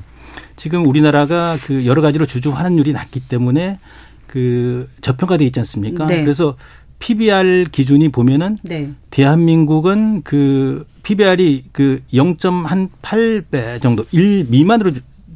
[0.57, 3.79] 지금 우리나라가 그 여러 가지로 주주 환원율이 낮기 때문에
[4.27, 6.07] 그 저평가돼 있지 않습니까?
[6.07, 6.23] 네.
[6.23, 6.57] 그래서
[6.99, 8.93] PBR 기준이 보면은 네.
[9.11, 14.93] 대한민국은 그 PBR이 그 0.8배 정도 1 미만으로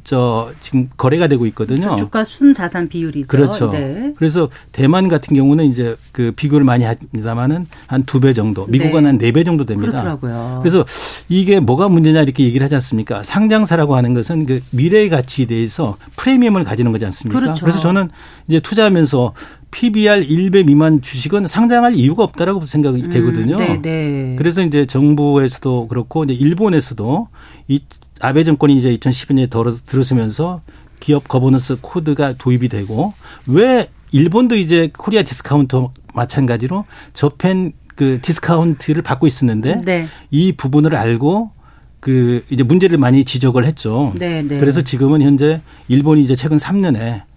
[0.07, 1.89] 저 지금 거래가 되고 있거든요.
[1.89, 3.27] 그 주가 순자산 비율이죠.
[3.27, 3.71] 그렇죠.
[3.71, 4.13] 네.
[4.15, 9.07] 그래서 대만 같은 경우는 이제 그 비교를 많이 합니다만은 한 두 배 정도, 미국은 네.
[9.09, 9.91] 한네 배 정도 됩니다.
[9.91, 10.59] 그렇더라고요.
[10.63, 10.85] 그래서
[11.27, 13.21] 이게 뭐가 문제냐 이렇게 얘기를 하지 않습니까?
[13.21, 17.41] 상장사라고 하는 것은 그 미래의 가치에 대해서 프리미엄을 가지는 거지 않습니까?
[17.41, 17.65] 그렇죠.
[17.65, 18.07] 래서 저는
[18.47, 19.33] 이제 투자하면서
[19.77, 23.57] PBR 1배 미만 주식은 상장할 이유가 없다라고 생각이 되거든요.
[23.57, 24.35] 네, 네.
[24.35, 27.27] 그래서 이제 정부에서도 그렇고 이제 일본에서도
[27.67, 27.81] 이
[28.19, 30.61] 아베 정권이 이제 2012년에 들어서면서
[30.99, 33.13] 기업 governance code가 도입이 되고
[33.45, 40.07] 왜 일본도 이제 코리아 디스카운트 마찬가지로 Japan 그 디스카운트를 받고 있었는데 네.
[40.31, 41.51] 이 부분을 알고
[41.99, 44.11] 그 이제 문제를 많이 지적을 했죠.
[44.17, 44.57] 네, 네.
[44.57, 47.27] 그래서 지금은 현재 일본이 이제 최근 3년에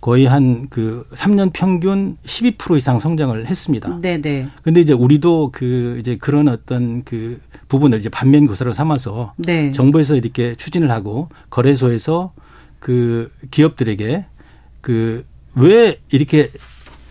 [0.00, 3.98] 거의 한 그 3년 평균 12% 이상 성장을 했습니다.
[4.00, 4.48] 네, 네.
[4.62, 9.72] 근데 이제 우리도 그 이제 그런 어떤 그 부분을 이제 반면 교사로 삼아서 네.
[9.72, 12.32] 정부에서 이렇게 추진을 하고 거래소에서
[12.80, 14.24] 그 기업들에게
[14.80, 15.24] 그
[15.58, 16.50] 왜 이렇게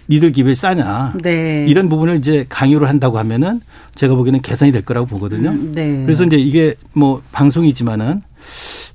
[0.10, 1.66] 니들 기업이 싸냐 네.
[1.68, 3.60] 이런 부분을 이제 강요를 한다고 하면은
[3.96, 5.50] 제가 보기에는 개선이 될 거라고 보거든요.
[5.50, 6.04] 음, 네.
[6.06, 8.22] 그래서 이제 이게 뭐 방송이지만은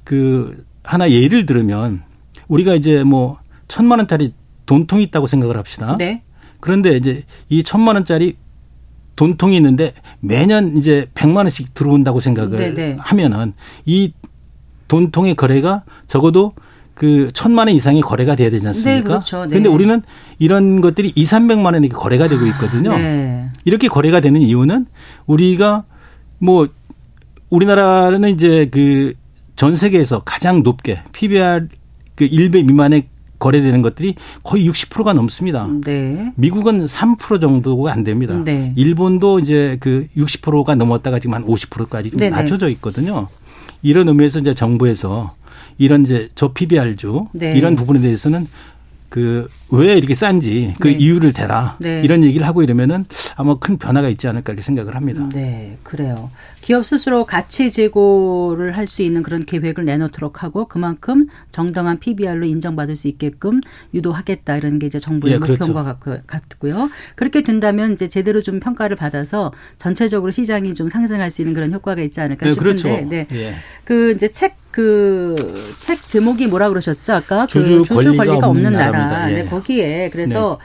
[0.05, 2.03] 그 하나 예를 들으면
[2.49, 3.39] 우리가 이제 뭐
[3.73, 4.35] 천만 원짜리
[4.67, 5.97] 돈통이 있다고 생각을 합시다.
[5.99, 6.23] 네.
[6.61, 8.37] 그런데 이제 이 천만 원짜리
[9.17, 12.97] 돈통이 있는데 매년 이제 백만 원씩 들어온다고 생각을 네네.
[13.01, 13.55] 하면은
[13.87, 14.13] 이
[14.89, 16.53] 돈통의 거래가 적어도
[16.95, 18.95] 그 천만 원 이상이 거래가 돼야 되지 않습니까?
[18.95, 19.47] 네, 그렇죠.
[19.47, 19.55] 네.
[19.55, 20.03] 근데 우리는
[20.39, 22.93] 이런 것들이 2, 300만 원이 거래가 되고 있거든요.
[22.93, 23.49] 아, 네.
[23.65, 24.87] 이렇게 거래가 되는 이유는
[25.27, 25.85] 우리가
[26.39, 26.69] 뭐
[27.49, 29.15] 우리나라는 이제 그
[29.57, 31.69] 전 세계에서 가장 높게 PBR
[32.17, 33.07] 그 1배 미만의
[33.43, 35.69] 거래되는 것들이 거의 60%가 넘습니다.
[35.85, 36.33] 네.
[36.37, 38.41] 미국은 3% 정도가 안 됩니다.
[38.45, 38.73] 네.
[38.77, 42.31] 일본도 이제 그 60%가 넘었다가 지금 한 50%까지 좀 네네.
[42.31, 43.27] 낮춰져 있거든요.
[43.83, 45.35] 이런 의미에서 이제 정부에서
[45.77, 47.57] 이런 이제 저 PBR주 네.
[47.57, 48.47] 이런 부분에 대해서는
[49.13, 50.95] 그 왜 이렇게 싼지 그 네.
[50.95, 52.03] 이유를 대라 네.
[52.05, 55.27] 이런 얘기를 하고 이러면은 아마 큰 변화가 있지 않을까 이렇게 생각을 합니다.
[55.33, 56.31] 네, 그래요.
[56.61, 62.97] 기업 스스로 가치 제고를 할 수 있는 그런 계획을 내놓도록 하고 그만큼 정당한 PBR로 인정받을
[62.97, 63.63] 수 있게끔
[63.95, 65.67] 유도하겠다 이런 게 이제 정부의 예, 그렇죠.
[65.67, 66.91] 목표인 것 같고- 같고요.
[67.17, 72.03] 그렇게 된다면 이제 제대로 좀 평가를 받아서 전체적으로 시장이 좀 상승할 수 있는 그런 효과가
[72.03, 73.09] 있지 않을까 네, 싶은데, 그렇죠.
[73.09, 73.27] 네.
[73.33, 73.55] 예.
[73.85, 75.37] 그 이제 책 그
[75.79, 77.13] 책 제목이 뭐라 그러셨죠?
[77.13, 78.91] 아까 그 주주 주주 권리가 권리가 없는 없는 나라.
[79.07, 79.31] 나라입니다.
[79.33, 79.43] 예.
[79.43, 80.59] 네, 거기에 그래서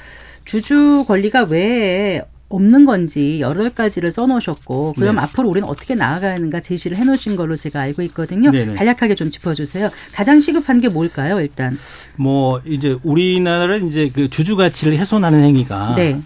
[0.46, 5.22] 주주 권리가 왜 없는 건지 여러 가지를 써놓으셨고 그럼 네.
[5.22, 8.52] 앞으로 우리는 어떻게 나아가는가 제시를 해놓으신 걸로 제가 알고 있거든요.
[8.52, 8.76] 네네.
[8.76, 9.90] 간략하게 좀 짚어주세요.
[10.14, 11.42] 가장 시급한 게 뭘까요?
[11.42, 11.78] 일단
[12.16, 16.22] 뭐 이제 우리나라는 이제 그 주주 가치를 훼손하는 행위가 네,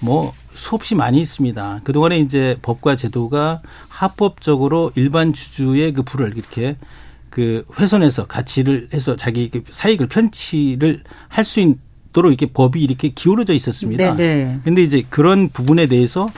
[0.00, 1.82] 뭐 수없이 많이 있습니다.
[1.84, 6.76] 그동안에 이제 법과 제도가 합법적으로 일반 주주의 그 부를 이렇게
[7.38, 13.52] 그 훼손해서 가치를 해서 자기 그 사익을 편취를 할 수 있도록 이렇게 법이 이렇게 기울어져
[13.54, 14.16] 있었습니다.
[14.16, 14.60] 네, 네.
[14.64, 16.28] 근데 이제 그런 부분에 대해서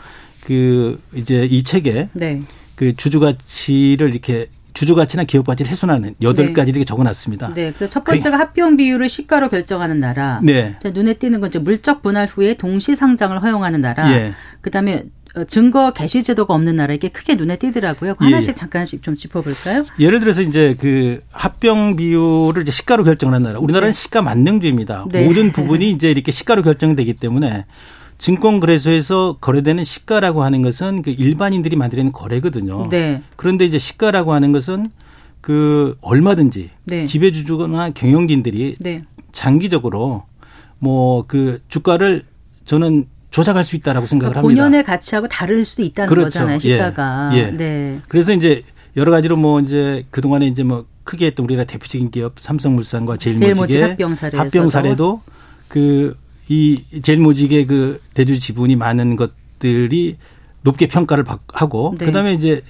[0.45, 2.43] 그 이제 이 책에 네,
[2.77, 6.53] 그 주주 가치를 이렇게 주주 가치나 기업 가치를 훼손하는 여덟 네.
[6.53, 7.55] 가지 이렇게 적어놨습니다.
[7.55, 7.73] 네.
[7.75, 10.41] 그래서 첫 번째가 합병 비율을 시가로 결정하는 나라.
[10.43, 10.77] 네.
[10.83, 14.13] 자, 눈에 띄는 건 이제 물적 분할 후에 동시 상장을 허용하는 나라.
[14.13, 14.35] 예.
[14.61, 18.15] 그다음에 어, 증거 개시 제도가 없는 나라 이게 크게 눈에 띄더라고요.
[18.15, 18.55] 그 예, 하나씩 예.
[18.55, 19.85] 잠깐씩 좀 짚어볼까요?
[19.99, 23.59] 예를 들어서 이제 그 합병 비율을 이제 시가로 결정하는 나라.
[23.61, 25.07] 우리나라는 시가 만능주의입니다.
[25.11, 25.25] 네.
[25.25, 27.65] 모든 부분이 이제 이렇게 시가로 결정되기 때문에
[28.19, 32.89] 증권 거래소에서 거래되는 시가라고 하는 것은 그 일반인들이 만들어낸 거래거든요.
[32.91, 33.23] 네.
[33.37, 34.91] 그런데 이제 시가라고 하는 것은
[35.41, 37.07] 그 얼마든지 네.
[37.07, 39.05] 지배주주나 경영진들이 네.
[39.33, 40.25] 장기적으로
[40.79, 42.25] 뭐 그 주가를
[42.65, 44.63] 저는 조작할 수 있다라고 생각을 그러니까 합니다.
[44.65, 46.25] 본연의 가치하고 다를 수도 있다는 그렇죠.
[46.27, 46.55] 거잖아요.
[46.57, 46.59] 예.
[46.59, 47.31] 시가가.
[47.35, 47.47] 예.
[47.53, 48.01] 네.
[48.09, 48.63] 그래서 이제
[48.97, 53.83] 여러 가지로 뭐 이제 그동안에 이제 뭐 크게 했던 우리나라 대표적인 기업 삼성물산과 제일모직 제일모직의
[53.83, 54.15] 합병.
[54.35, 55.23] 합병 사례도
[55.69, 56.15] 그
[56.53, 60.17] 이 제일모직의 그 대주 지분이 많은 것들이
[60.63, 62.07] 높게 평가를 받- 하고 네.
[62.07, 62.63] 그다음에 이제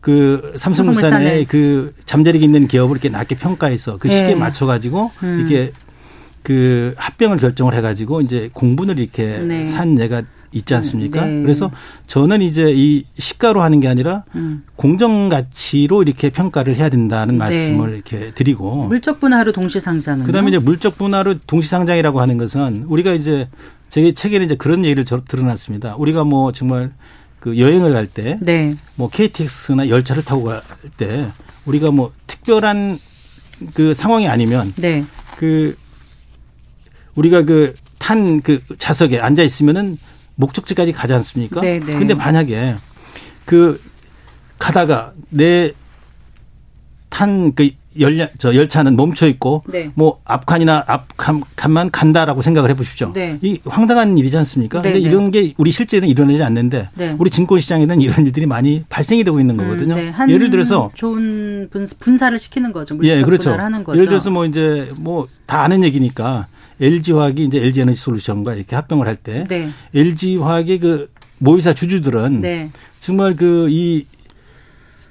[0.00, 4.34] 그 삼성물산의 그 잠재력이 있는 기업을 이렇게 낮게 평가해서 그 시기에 네.
[4.36, 5.38] 맞춰 가지고 음.
[5.40, 5.70] 이렇게
[6.42, 9.64] 그 합병을 결정을 해 가지고 이제 공분을 이렇게 네.
[9.66, 10.22] 산 예가
[10.52, 11.24] 있지 않습니까?
[11.26, 11.42] 네.
[11.42, 11.70] 그래서
[12.08, 14.64] 저는 이제 이 시가로 하는 게 아니라 음.
[14.74, 17.38] 공정 가치로 이렇게 평가를 해야 된다는 네.
[17.38, 22.84] 말씀을 이렇게 드리고 물적 분할로 동시 상장은 그다음에 이제 물적 분할로 동시 상장이라고 하는 것은
[22.88, 23.48] 우리가 이제
[23.88, 25.94] 제 책에는 이제 그런 얘기를 저- 드러났습니다.
[25.96, 26.90] 우리가 뭐 정말
[27.38, 28.74] 그 여행을 갈때 네.
[28.96, 30.62] 뭐 KTX나 열차를 타고 갈
[30.96, 31.28] 때
[31.64, 32.98] 우리가 뭐 특별한
[33.74, 35.04] 그 상황이 아니면 네.
[35.36, 35.76] 그
[37.14, 39.98] 우리가 그탄그 좌석에 앉아 있으면은
[40.36, 41.60] 목적지까지 가지 않습니까?
[41.60, 41.92] 네, 네.
[41.92, 42.76] 근데 만약에
[43.44, 43.80] 그
[44.58, 45.72] 가다가 내
[47.10, 49.90] 탄 그 열차 저 열차는 멈춰 있고 네.
[49.94, 53.12] 뭐 앞칸이나 앞칸만 간다라고 생각을 해 보십시오.
[53.12, 53.36] 네.
[53.42, 54.80] 이 황당한 일이지 않습니까?
[54.80, 55.10] 네, 근데 네.
[55.10, 57.16] 이런 게 우리 실제는 일어나지 않는데 네.
[57.18, 59.94] 우리 증권 시장에는 이런 일들이 많이 발생이 되고 있는 거거든요.
[59.94, 60.08] 음, 네.
[60.10, 62.94] 한 예를 들어서 좋은 분, 분사를 시키는 거죠.
[62.94, 63.50] 물적 예, 그렇죠.
[63.50, 63.96] 분할하는 거죠.
[63.98, 66.46] 예를 들어서 뭐 이제 뭐 다 아는 얘기니까
[66.80, 69.70] LG화학이 이제 LG에너지 솔루션과 이렇게 합병을 할때 네.
[69.94, 72.70] LG화학의 그 모의사 주주들은 네.
[73.00, 74.06] 정말 그 이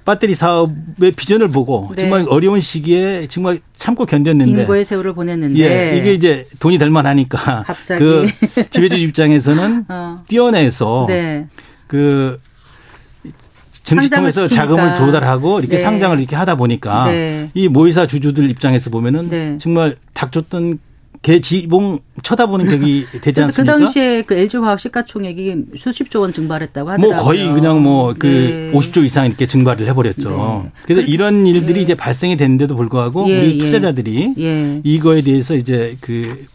[0.09, 2.01] 배터리 사업의 비전을 보고 네.
[2.01, 7.63] 정말 어려운 시기에 정말 참고 견뎠는데 인고의 세월을 보냈는데 예, 이게 이제 돈이 될 만하니까
[7.67, 7.99] 갑자기.
[7.99, 8.27] 그
[8.71, 10.23] 지배주주 입장에서는 어.
[10.27, 11.47] 뛰어내서 네.
[11.85, 12.39] 그
[13.83, 14.75] 증시 상장을 통해서 시키니까.
[14.75, 15.83] 자금을 조달하고 이렇게 네.
[15.83, 17.51] 상장을 이렇게 하다 보니까 네.
[17.53, 19.57] 이 모의사 주주들 입장에서 보면은 네.
[19.59, 20.79] 정말 닥쳤던
[21.21, 23.77] 개 지봉 쳐다보는 격이 되지 그 않습니까?
[23.77, 27.23] 당시에 그 LG 화학 시가총액이 수십조 원 증발했다고 뭐 하더라고요.
[27.23, 28.71] 거의 그냥 뭐그 네.
[28.77, 30.61] 50조 이상 이렇게 증발을 해버렸죠.
[30.65, 30.71] 네.
[30.85, 31.83] 그래서 이런 일들이 예.
[31.83, 33.57] 이제 발생이 됐는데도 불구하고 예, 우리 예.
[33.59, 34.81] 투자자들이 예.
[34.83, 36.47] 이거에 대해서 이제 그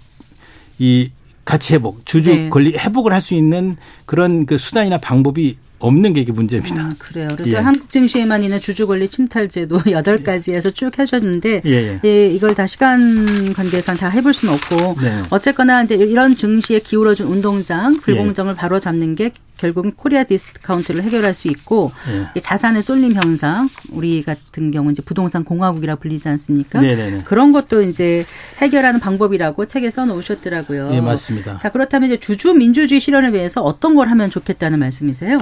[0.79, 1.11] 이
[1.45, 2.49] 가치 회복, 주주 네.
[2.49, 6.83] 권리 회복을 할 수 있는 그런 그 수단이나 방법이 없는 게 이게 문제입니다.
[6.83, 7.29] 아, 그래요.
[7.37, 7.61] 그래서 예.
[7.61, 12.01] 한국 증시에만 있는 주주 권리 침탈제도 여덟 가지에서 쭉 하셨는데 예, 예.
[12.05, 15.23] 예, 이걸 다 시간 관계상 다 해볼 수는 없고 네.
[15.31, 21.49] 어쨌거나 이제 이런 증시에 기울어진 운동장 불공정을 바로 잡는 게 결국은 코리아 디스카운트를 해결할 수
[21.49, 21.93] 있고
[22.35, 22.41] 네.
[22.41, 26.81] 자산의 쏠림 현상 우리 같은 경우 이제 부동산 공화국이라 불리지 않습니까?
[26.81, 27.23] 네네네.
[27.25, 28.27] 그런 것도 이제
[28.59, 30.91] 해결하는 방법이라고 책에 써놓으셨더라고요.
[30.91, 31.59] 네 맞습니다.
[31.59, 35.39] 자 그렇다면 이제 주주 민주주의 실현을 위해서 어떤 걸 하면 좋겠다는 말씀이세요?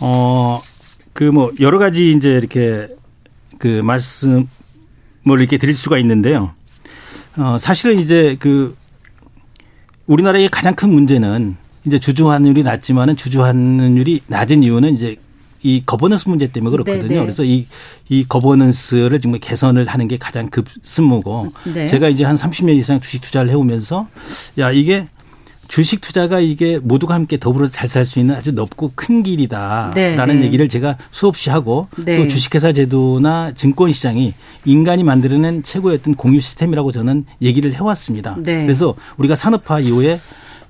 [0.00, 0.60] 어
[1.12, 2.88] 그 뭐 여러 가지 이제 이렇게
[3.58, 4.46] 그 말씀을
[5.26, 6.52] 이렇게 드릴 수가 있는데요.
[7.36, 8.76] 어 사실은 이제 그
[10.06, 15.16] 우리나라의 가장 큰 문제는 이제 주주 환율이 낮지만은 주주 환율이 낮은 이유는 이제
[15.62, 17.08] 이 거버넌스 문제 때문에 그렇거든요.
[17.08, 17.20] 네네.
[17.20, 17.66] 그래서 이,
[18.08, 21.86] 이 거버넌스를 정말 개선을 하는 게 가장 급승무고 네.
[21.86, 24.06] 제가 이제 한 30년 이상 주식 투자를 해오면서
[24.58, 25.08] 야, 이게
[25.66, 30.34] 주식 투자가 이게 모두가 함께 더불어 잘 살 수 있는 아주 넓고 큰 길이다라는 네,
[30.34, 30.44] 네.
[30.44, 32.18] 얘기를 제가 수없이 하고 네.
[32.18, 34.34] 또 주식회사 제도나 증권 시장이
[34.66, 38.36] 인간이 만들어낸 최고의 어떤 공유 시스템이라고 저는 얘기를 해왔습니다.
[38.42, 38.62] 네.
[38.62, 40.18] 그래서 우리가 산업화 이후에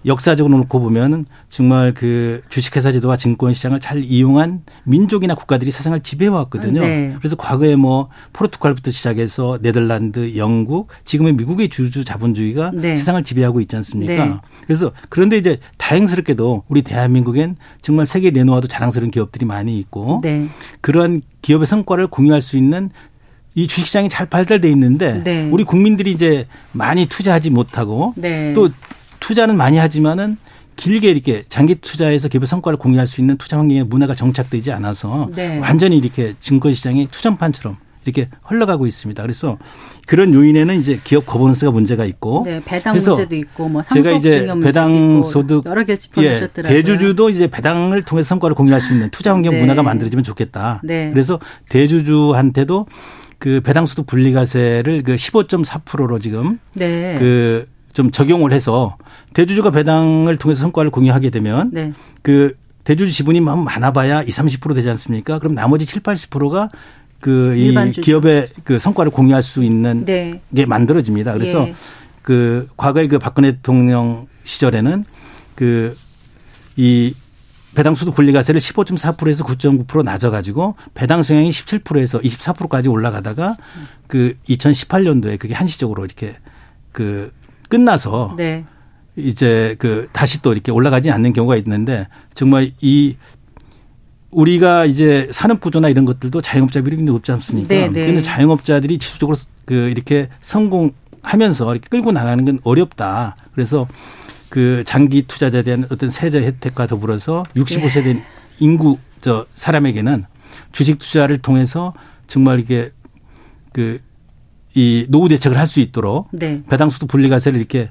[0.06, 6.80] 역사적으로 놓고 보면 정말 그 주식회사 제도와 증권시장을 잘 이용한 민족이나 국가들이 세상을 지배해 왔거든요.
[6.80, 7.14] 네.
[7.18, 12.96] 그래서 과거에 뭐 포르투갈부터 시작해서 네덜란드, 영국, 지금의 미국의 주주 자본주의가 네.
[12.96, 14.26] 세상을 지배하고 있지 않습니까?
[14.26, 14.34] 네.
[14.66, 20.48] 그래서 그런데 이제 다행스럽게도 우리 대한민국엔 정말 세계 내놓아도 자랑스러운 기업들이 많이 있고 네.
[20.80, 22.90] 그러한 기업의 성과를 공유할 수 있는
[23.54, 25.48] 이 주식시장이 잘 발달돼 있는데 네.
[25.50, 28.52] 우리 국민들이 이제 많이 투자하지 못하고 네.
[28.52, 28.70] 또
[29.24, 30.36] 투자는 많이 하지만은
[30.76, 35.58] 길게 이렇게 장기 투자에서 기업의 성과를 공유할 수 있는 투자 환경의 문화가 정착되지 않아서 네.
[35.60, 39.22] 완전히 이렇게 증권 시장이 투전판처럼 이렇게 흘러가고 있습니다.
[39.22, 39.56] 그래서
[40.06, 45.22] 그런 요인에는 이제 기업 거버넌스가 문제가 있고 네, 배당 문제도 있고 뭐 제가 이제 배당
[45.22, 46.76] 소득 여러 개 짚어주셨더라고요.
[46.76, 49.60] 예, 대주주도 이제 배당을 통해서 성과를 공유할 수 있는 투자 환경 네.
[49.60, 50.82] 문화가 만들어지면 좋겠다.
[50.84, 51.08] 네.
[51.10, 52.88] 그래서 대주주한테도
[53.38, 57.16] 그 배당 소득 분리과세를 그 15.4%로 지금 네.
[57.18, 58.96] 그 좀 적용을 해서
[59.32, 61.92] 대주주가 배당을 통해서 성과를 공유하게 되면 네.
[62.22, 62.54] 그
[62.84, 65.38] 대주주 지분이 많아봐야 20, 30% 되지 않습니까?
[65.38, 66.68] 그럼 나머지 7, 80%가
[67.20, 70.42] 그 이 기업의 그 성과를 공유할 수 있는 네.
[70.54, 71.32] 게 만들어집니다.
[71.32, 71.74] 그래서 예.
[72.20, 75.06] 그 과거에 그 박근혜 대통령 시절에는
[75.54, 75.96] 그
[76.76, 77.14] 이
[77.74, 83.56] 배당 수도 분리가세를 15.4%에서 9.9% 낮아가지고 배당 성향이 17%에서 24%까지 올라가다가
[84.06, 86.36] 그 2018년도에 그게 한시적으로 이렇게
[86.92, 87.32] 그
[87.68, 88.64] 끝나서 네.
[89.16, 93.16] 이제 그 다시 또 이렇게 올라가지 않는 경우가 있는데 정말 이
[94.30, 97.68] 우리가 이제 산업 구조나 이런 것들도 자영업자 비율이 높지 않습니까?
[97.68, 98.00] 네, 네.
[98.02, 103.36] 그런데 자영업자들이 지수적으로 그 이렇게 성공하면서 이렇게 끌고 나가는 건 어렵다.
[103.54, 103.86] 그래서
[104.48, 108.24] 그 장기 투자자에 대한 어떤 세제 혜택과 더불어서 65세 된 네.
[108.58, 110.24] 인구 저 사람에게는
[110.72, 111.94] 주식 투자를 통해서
[112.26, 112.90] 정말 이게
[113.72, 114.00] 그
[114.74, 116.62] 이 노후 대책을 할 수 있도록 네.
[116.68, 117.90] 배당수도 분리과세를 이렇게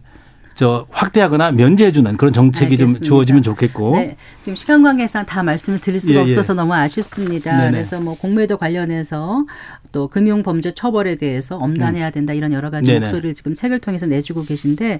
[0.53, 2.99] 저 확대하거나 면제해주는 그런 정책이 알겠습니다.
[2.99, 3.95] 좀 주어지면 좋겠고.
[3.95, 4.17] 네.
[4.41, 6.21] 지금 시간 관계상 다 말씀을 드릴 수가 예, 예.
[6.21, 7.57] 없어서 너무 아쉽습니다.
[7.57, 7.71] 네네.
[7.71, 9.45] 그래서 뭐 공매도 관련해서
[9.91, 12.11] 또 금융 범죄 처벌에 대해서 엄단해야 음.
[12.11, 12.99] 된다 이런 여러 가지 네네.
[13.07, 14.99] 목소리를 지금 책을 통해서 내주고 계신데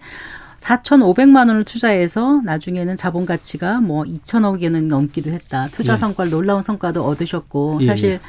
[0.59, 5.67] 4,500만 원을 투자해서 나중에는 자본 가치가 뭐 2천억에는 넘기도 했다.
[5.71, 5.97] 투자 예.
[5.97, 8.19] 성과를 놀라운 성과도 얻으셨고 예, 사실 예.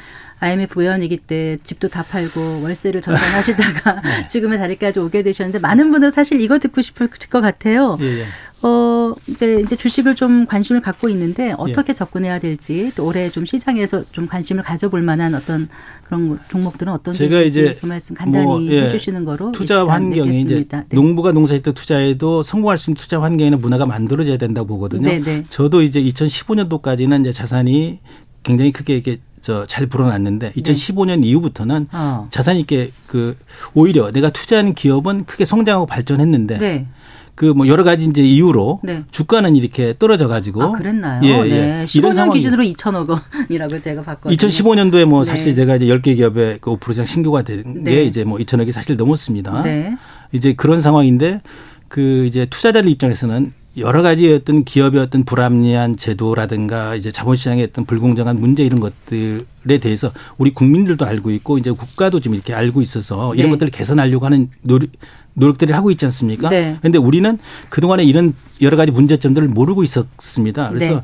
[0.45, 4.27] IMF 외환위기 때 집도 다 팔고 월세를 전전하시다가 네.
[4.27, 7.97] 지금의 자리까지 오게 되셨는데 많은 분들 사실 이거 듣고 싶을 것 같아요.
[8.01, 8.23] 예, 예.
[8.61, 11.93] 어 이제 이제 주식을 좀 관심을 갖고 있는데 어떻게 예.
[11.93, 15.67] 접근해야 될지 또 올해 좀 시장에서 좀 관심을 가져볼 만한 어떤
[16.03, 18.83] 그런 종목들은 어떤 제가 이제 그 말씀 간단히 뭐, 예.
[18.83, 20.83] 해주시는 거로 투자 환경이 이제 네.
[20.93, 25.07] 농부가 농사짓다 투자에도 성공할 수 있는 투자 환경에는 문화가 만들어져야 된다고 보거든요.
[25.07, 25.43] 네, 네.
[25.49, 27.99] 저도 이제 2015년도까지는 이제 자산이
[28.43, 31.27] 굉장히 크게 이게 저 잘 불어났는데 2015년 네.
[31.27, 32.27] 이후부터는 어.
[32.31, 33.37] 자산 있게 그
[33.75, 36.87] 오히려 내가 투자한 기업은 크게 성장하고 발전했는데 네.
[37.35, 39.03] 그뭐 여러 가지 이제 이유로 네.
[39.11, 41.21] 주가는 이렇게 떨어져 가지고 아 그랬나요?
[41.23, 41.49] 예, 예.
[41.49, 41.85] 네.
[41.85, 44.35] 15년 기준으로 2천억 원이라고 제가 봤거든요.
[44.35, 45.31] 2015년도에 뭐 네.
[45.31, 48.03] 사실 제가 이제 10개 기업의 그5% 이상 신고가 된게 네.
[48.03, 49.61] 이제 뭐 2천억이 사실 넘었습니다.
[49.61, 49.95] 네.
[50.31, 51.41] 이제 그런 상황인데
[51.87, 58.39] 그 이제 투자자들 입장에서는 여러 가지 어떤 기업의 어떤 불합리한 제도라든가 이제 자본시장의 어떤 불공정한
[58.39, 63.47] 문제 이런 것들에 대해서 우리 국민들도 알고 있고 이제 국가도 지금 이렇게 알고 있어서 이런
[63.47, 63.51] 네.
[63.51, 64.89] 것들을 개선하려고 하는 노력,
[65.33, 66.49] 노력들을 하고 있지 않습니까?
[66.49, 66.77] 네.
[66.79, 67.37] 그런데 우리는
[67.69, 70.69] 그동안에 이런 여러 가지 문제점들을 모르고 있었습니다.
[70.69, 71.01] 그래서 네.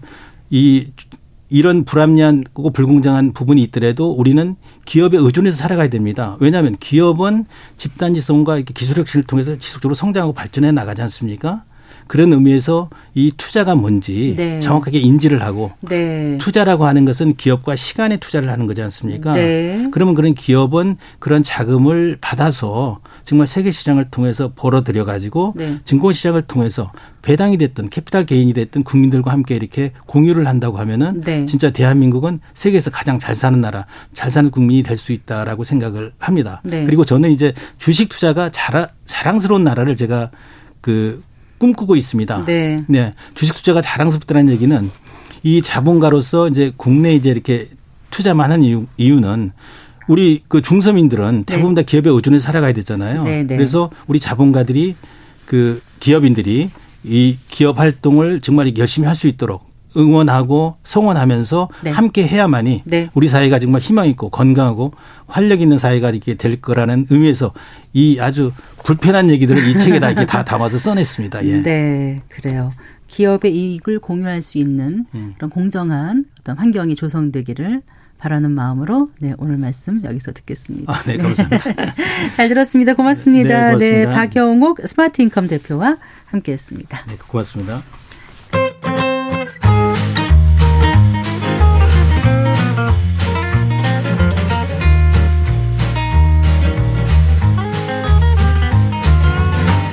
[0.49, 0.87] 이
[1.49, 4.55] 이런 불합리한 고 불공정한 부분이 있더라도 우리는
[4.85, 6.37] 기업에 의존해서 살아가야 됩니다.
[6.39, 7.45] 왜냐하면 기업은
[7.75, 11.65] 집단지성과 기술 혁신을 통해서 지속적으로 성장하고 발전해 나가지 않습니까?
[12.07, 14.59] 그런 의미에서 이 투자가 뭔지 네.
[14.59, 16.37] 정확하게 인지를 하고 네.
[16.39, 19.33] 투자라고 하는 것은 기업과 시간에 투자를 하는 거지 않습니까?
[19.33, 19.87] 네.
[19.91, 25.77] 그러면 그런 기업은 그런 자금을 받아서 정말 세계 시장을 통해서 벌어들여 가지고 네.
[25.83, 26.91] 증권 시장을 통해서
[27.21, 31.45] 배당이 됐든 캐피탈 게인이 됐든 국민들과 함께 이렇게 공유를 한다고 하면은 네.
[31.45, 36.61] 진짜 대한민국은 세계에서 가장 잘 사는 나라, 잘 사는 국민이 될 수 있다라고 생각을 합니다.
[36.63, 36.85] 네.
[36.85, 40.29] 그리고 저는 이제 주식 투자가 자라, 자랑스러운 나라를 제가
[40.79, 41.23] 그
[41.61, 42.45] 꿈꾸고 있습니다.
[42.45, 42.77] 네.
[42.87, 43.13] 네.
[43.35, 44.89] 주식 투자가 자랑스럽다는 얘기는
[45.43, 47.67] 이 자본가로서 이제 국내 이제 이렇게
[48.09, 49.51] 투자만 하는 이유, 이유는
[50.07, 53.23] 우리 그 중서민들은 대부분 다 기업에 의존해서 살아가야 되잖아요.
[53.23, 53.55] 네, 네.
[53.55, 54.95] 그래서 우리 자본가들이
[55.45, 56.71] 그 기업인들이
[57.03, 61.91] 이 기업 활동을 정말 열심히 할 수 있도록 응원하고 성원하면서 네.
[61.91, 63.09] 함께 해야만이 네.
[63.13, 64.93] 우리 사회가 정말 희망 있고 건강하고
[65.27, 67.53] 활력 있는 사회가 이렇게 될 거라는 의미에서
[67.93, 68.51] 이 아주
[68.83, 71.45] 불편한 얘기들을 이 책에다 이렇게 다 담아서 써냈습니다.
[71.45, 71.61] 예.
[71.61, 72.73] 네, 그래요.
[73.07, 75.33] 기업의 이익을 공유할 수 있는 음.
[75.35, 77.81] 그런 공정한 어떤 환경이 조성되기를
[78.17, 80.93] 바라는 마음으로 네, 오늘 말씀 여기서 듣겠습니다.
[80.93, 81.95] 아, 네, 감사합니다.
[82.37, 82.93] 잘 들었습니다.
[82.93, 83.75] 고맙습니다.
[83.77, 84.13] 네, 고맙습니다.
[84.13, 87.03] 박영옥 스마트 인컴 대표와 함께 했습니다.
[87.07, 87.81] 네, 고맙습니다.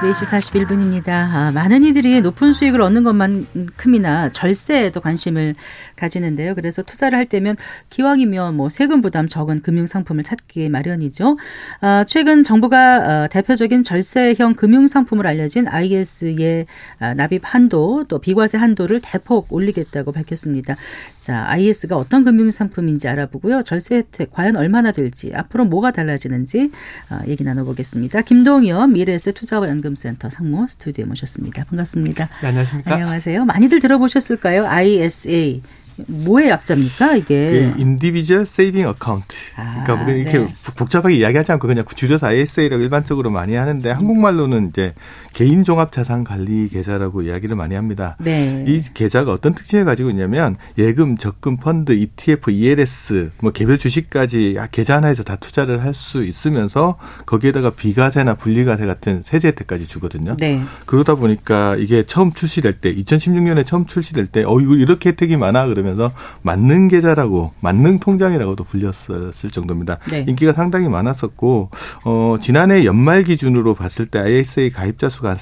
[0.00, 1.08] 4시 41분입니다.
[1.08, 5.56] 아, 많은 이들이 높은 수익을 얻는 것만큼이나 절세에도 관심을
[5.96, 6.54] 가지는데요.
[6.54, 7.56] 그래서 투자를 할 때면
[7.90, 11.36] 기왕이면 뭐 세금 부담 적은 금융 상품을 찾기 마련이죠.
[11.80, 16.66] 아, 최근 정부가 어, 대표적인 절세형 금융 상품을 알려진 IS의
[17.00, 20.76] 아, 납입 한도 또 비과세 한도를 대폭 올리겠다고 밝혔습니다.
[21.18, 23.64] 자, ISA가 어떤 금융 상품인지 알아보고요.
[23.64, 26.70] 절세 혜택 과연 얼마나 될지 앞으로 뭐가 달라지는지
[27.08, 28.22] 아, 얘기 나눠보겠습니다.
[28.22, 31.64] 김동현 미래에셋 투자연금 센터 상무 스튜디오에 모셨습니다.
[31.64, 32.28] 반갑습니다.
[32.40, 32.92] 네, 안녕하십니까?
[32.94, 33.44] 안녕하세요.
[33.44, 34.66] 많이들 들어보셨을까요?
[34.66, 35.62] ISA
[36.06, 37.72] 뭐의 약자입니까 이게?
[37.74, 39.36] 그 Individual Saving Account.
[39.56, 40.54] 아, 그러니까 뭐 이렇게 네.
[40.76, 44.94] 복잡하게 이야기하지 않고 그냥 줄여서 ISA라고 일반적으로 많이 하는데 한국말로는 이제
[45.32, 48.16] 개인 종합 자산 관리 계좌라고 이야기를 많이 합니다.
[48.20, 48.64] 네.
[48.66, 54.96] 이 계좌가 어떤 특징을 가지고 있냐면 예금, 적금, 펀드, ETF, ELS, 뭐 개별 주식까지 계좌
[54.96, 56.96] 하나에서 다 투자를 할 수 있으면서
[57.26, 60.36] 거기에다가 비과세나 분리과세 같은 세제 혜택까지 주거든요.
[60.38, 60.60] 네.
[60.86, 65.66] 그러다 보니까 이게 처음 출시될 때 2016년에 처음 출시될 때 어 이거 이렇게 혜택이 많아
[65.66, 66.12] 그러면 서
[66.42, 69.98] 만능 계좌라고 만능 통장이라고도 불렸었을 정도입니다.
[70.10, 70.24] 네.
[70.28, 71.70] 인기가 상당히 많았었고
[72.04, 75.36] 어 지난해 연말 기준으로 봤을 때 ISA 가입자 수가 한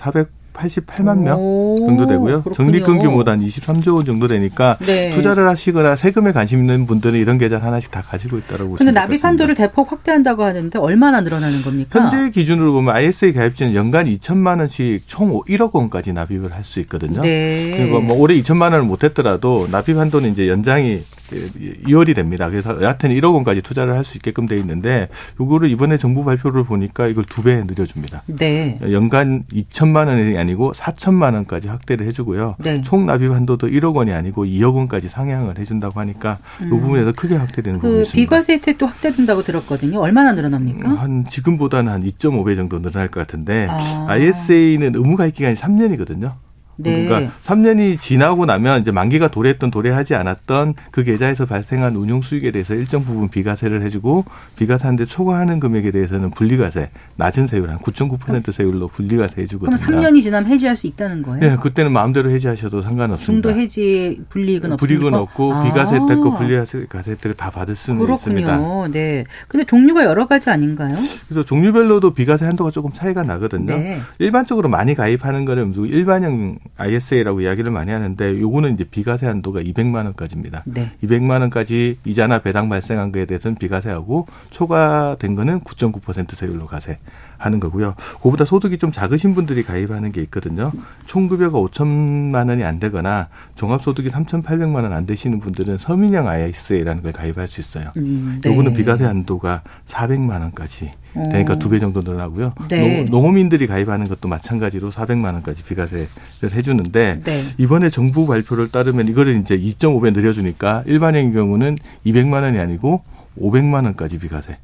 [0.57, 2.43] 488만 명 오, 정도 되고요.
[2.55, 5.11] 적립금 규모도 한 23조 원 정도 되니까 네.
[5.11, 9.29] 투자를 하시거나 세금에 관심 있는 분들은 이런 계좌 하나씩 다 가지고 있다라고 보시면 근데 같습니다.
[9.29, 12.01] 한도를 대폭 확대한다고 하는데 얼마나 늘어나는 겁니까?
[12.01, 17.21] 현재 기준으로 보면 ISA 가입자는 연간 2천만 원씩 총 1억 원까지 납입을 할 수 있거든요.
[17.23, 17.73] 네.
[17.77, 22.49] 그리고 뭐 올해 2천만 원을 못했더라도 납입 한도는 이제 연장이 2월이 됩니다.
[22.51, 25.09] 그래서 여하튼 1억 원까지 투자를 할 수 있게끔 돼 있는데
[25.41, 28.23] 요거를 이번에 정부 발표를 보니까 이걸 두 배 늘려줍니다.
[28.27, 28.79] 네.
[28.93, 32.57] 연간 2천만 원이 아니고 4천만 원까지 확대를 해주고요.
[32.59, 32.81] 네.
[32.83, 37.81] 총 납입 한도도 1억 원이 아니고 2억 원까지 상향을 해준다고 하니까 이 부분에서 크게 확대되는
[37.81, 38.15] 부분이 그 있습니다.
[38.17, 40.01] 비과세 혜택도 확대된다고 들었거든요.
[40.01, 40.89] 얼마나 늘어납니까?
[40.91, 44.07] 한 지금보다는 한 2.5배 정도 늘어날 것 같은데 아.
[44.09, 46.33] ISA는 의무 가입 기간이 3년이거든요.
[46.77, 47.07] 네.
[47.07, 52.75] 그러니까 3년이 지나고 나면 이제 만기가 도래했던 도래하지 않았던 그 계좌에서 발생한 운용 수익에 대해서
[52.75, 54.25] 일정 부분 비과세를 해주고
[54.57, 59.77] 비과세한데 초과하는 금액에 대해서는 분리과세 낮은 세율 한 9.9% 세율로 분리과세 그럼 해주거든요.
[59.77, 61.41] 3년이 지나면 해지할 수 있다는 거예요?
[61.41, 63.49] 네, 그때는 마음대로 해지하셔도 상관없습니다.
[63.49, 64.77] 중도 해지 불이익은 없습니까?
[64.77, 65.63] 불이익은 없고 아.
[65.65, 68.59] 비과세 혜택과 분리과세 혜택을 다 받을 수는 있습니다.
[68.59, 68.89] 그렇군요.
[68.93, 69.25] 네.
[69.49, 70.97] 근데 종류가 여러 가지 아닌가요?
[71.29, 73.77] 그래서 종류별로도 비과세 한도가 조금 차이가 나거든요.
[73.77, 73.99] 네.
[74.19, 80.63] 일반적으로 많이 가입하는 거는 일반형 ISA라고 이야기를 많이 하는데 요거는 이제 비과세 한도가 200만 원까지입니다.
[80.67, 80.91] 네.
[81.03, 87.95] 200만 원까지 이자나 배당 발생한 거에 대해서는 비과세하고 초과된 거는 9.9% 세율로 과세하는 거고요.
[88.23, 90.73] 그보다 소득이 좀 작으신 분들이 가입하는 게 있거든요.
[91.05, 97.03] 총 급여가 5천만 원이 안 되거나 종합 소득이 3,800만 원 안 되시는 분들은 서민형 ISA라는
[97.03, 97.91] 걸 가입할 수 있어요.
[97.97, 98.51] 음, 네.
[98.51, 100.93] 요거는 비과세 한도가 400만 원까지
[101.31, 101.59] 되니까 어.
[101.59, 102.53] 두배 정도 늘어나고요.
[102.69, 103.05] 네.
[103.05, 106.07] 농- 농어민들이 가입하는 것도 마찬가지로 400만 원까지 비과세를
[106.53, 107.43] 해주는데 네.
[107.59, 113.03] 이번에 정부 발표를 따르면 이거를 이제 2.5배 늘려주니까 일반형의 경우는 200만 원이 아니고
[113.41, 114.59] 500만 원까지 비과세.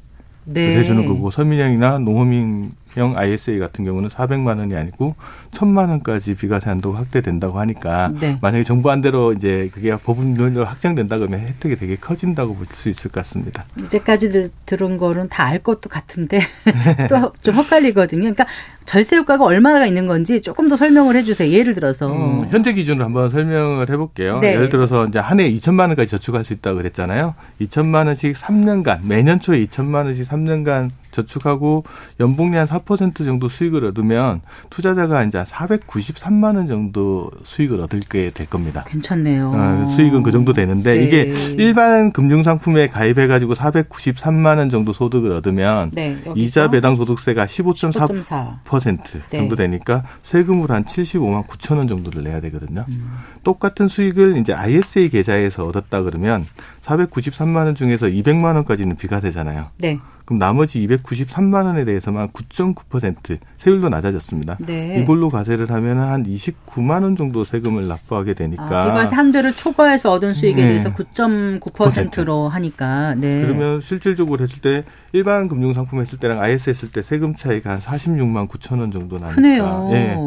[0.45, 0.77] 네.
[0.77, 5.15] 해주는 거고 서민형이나 농어민 주식형 ISA 같은 경우는 400만 원이 아니고
[5.51, 8.37] 1000만 원까지 비과세 한도가 확대된다고 하니까 네.
[8.41, 13.19] 만약에 정부 안대로 이제 그게 법률로 확정된다 그러면 혜택이 되게 커진다고 볼 수 있을 것
[13.19, 13.65] 같습니다.
[13.79, 16.39] 이제까지 들은 거는 다 알 것도 같은데
[17.09, 18.21] 또좀 헷갈리거든요.
[18.21, 18.45] 그러니까
[18.85, 21.51] 절세 효과가 얼마나 있는 건지 조금 더 설명을 해주세요.
[21.51, 24.39] 예를 들어서 음, 현재 기준으로 한번 설명을 해볼게요.
[24.39, 24.53] 네.
[24.53, 27.35] 예를 들어서 이제 한 해에 2천만 원까지 저축할 수 있다고 그랬잖아요.
[27.61, 31.83] 2천만 원씩 3년간 매년 초에 2천만 원씩 3년간 저축하고
[32.19, 38.83] 연봉리 한 4% 정도 수익을 얻으면 투자자가 이제 493만 원 정도 수익을 얻게 될 겁니다.
[38.87, 39.51] 괜찮네요.
[39.55, 41.03] 어, 수익은 그 정도 되는데 네.
[41.03, 47.45] 이게 일반 금융 상품에 가입해 가지고 493만 원 정도 소득을 얻으면 네, 이자 배당 소득세가
[47.45, 49.37] 15.4% 네.
[49.37, 52.85] 정도 되니까 세금을 한 75만 9천 원 정도를 내야 되거든요.
[52.89, 53.17] 음.
[53.43, 56.45] 똑같은 수익을 이제 ISA 계좌에서 얻었다 그러면
[56.81, 59.67] 493만 원 중에서 200만 원까지는 비과세잖아요.
[59.77, 59.99] 네.
[60.25, 64.57] 그럼 나머지 293만 원에 대해서만 9.9% 세율도 낮아졌습니다.
[64.65, 65.01] 네.
[65.01, 68.63] 이걸로 과세를 하면 한 29만 원 정도 세금을 납부하게 되니까.
[68.63, 70.67] 아, 비과세 한도를 초과해서 얻은 수익에 네.
[70.69, 73.15] 대해서 9.9%로 하니까.
[73.15, 73.41] 네.
[73.41, 77.79] 그러면 실질적으로 했을 때 일반 금융 상품 했을 때랑 IS 했을 때 세금 차이가 한
[77.79, 79.35] 46만 9천 원 정도 나니까.
[79.35, 79.89] 크네요.
[79.93, 80.17] 예.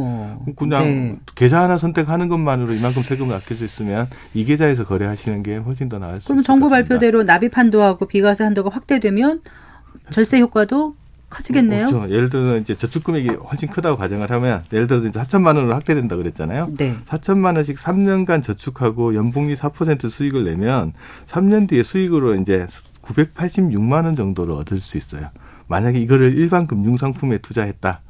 [0.56, 1.16] 그냥 네.
[1.34, 5.98] 계좌 하나 선택하는 것만으로 이만큼 세금을 아낄 수 있으면 이 계좌에서 거래하시는 게 훨씬 더
[5.98, 6.42] 나을 수 있습니다.
[6.42, 9.40] 그럼 정부 발표대로 납입 한도하고 비과세 한도가 확대되면
[10.10, 10.94] 절세 효과도
[11.28, 11.86] 커지겠네요.
[11.86, 12.12] 그렇죠.
[12.12, 16.16] 예를 들어 이제 저축 금액이 훨씬 크다고 가정을 하면 예를 들어서 이제 4천만 원으로 확대된다
[16.16, 16.72] 그랬잖아요.
[16.76, 16.94] 네.
[17.06, 20.92] 4천만 원씩 3년간 저축하고 연봉리 4% 수익을 내면
[21.26, 22.66] 3년 뒤에 수익으로 이제
[23.02, 25.30] 986만 원 정도를 얻을 수 있어요.
[25.68, 28.02] 만약에 이거를 일반 금융 상품에 투자했다.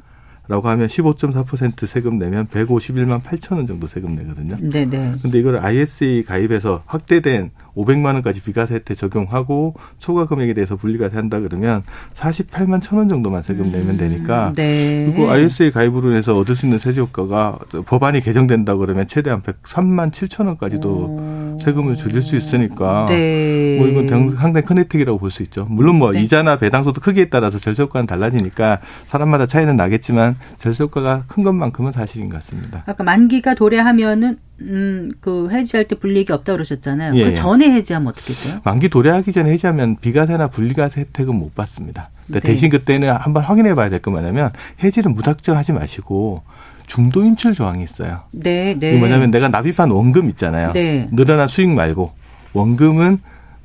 [0.49, 4.57] 라고 하면 15.4% 세금 내면 151만 8천 원 정도 세금 내거든요.
[4.61, 5.17] 네네.
[5.21, 11.39] 근데 이걸 ISA 가입해서 확대된 500만 원까지 비과세 혜택 적용하고 초과 금액에 대해서 분리과세 한다
[11.41, 11.83] 그러면
[12.15, 15.11] 48만 천 원 정도만 세금 내면 되니까 음, 네.
[15.13, 20.47] 그리고 ISA 가입으로 해서 얻을 수 있는 세제 효과가 법안이 개정된다 그러면 최대한 103만 7천
[20.47, 21.59] 원까지도 오.
[21.63, 23.77] 세금을 줄일 수 있으니까 네.
[23.79, 25.67] 뭐 이건 상당히 큰 혜택이라고 볼 수 있죠.
[25.69, 26.23] 물론 뭐 네.
[26.23, 32.29] 이자나 배당소득 크기에 따라서 절세 효과는 달라지니까 사람마다 차이는 나겠지만 절세 효과가 큰 것만큼은 사실인
[32.31, 32.85] 것 같습니다.
[32.87, 37.13] 아까 만기가 도래하면은 음, 그 해지할 때 불이익이 없다 그러셨잖아요.
[37.13, 37.25] 그 예.
[37.25, 38.61] 그 전에 해지하면 어떻게 돼요?
[38.65, 42.11] 만기 도래하기 전에 해지하면 비과세나 분리과세 혜택은 못 받습니다.
[42.29, 42.41] 네.
[42.41, 44.51] 대신 그때는 한번 확인해 봐야 될거 뭐냐면
[44.83, 46.43] 해지를 무작정 하지 마시고
[46.87, 48.23] 중도 인출 조항이 있어요.
[48.31, 48.97] 네, 네.
[48.97, 50.73] 뭐냐면 내가 납입한 원금 있잖아요.
[50.73, 51.09] 네.
[51.13, 52.13] 늘어난 수익 말고
[52.53, 53.21] 원금은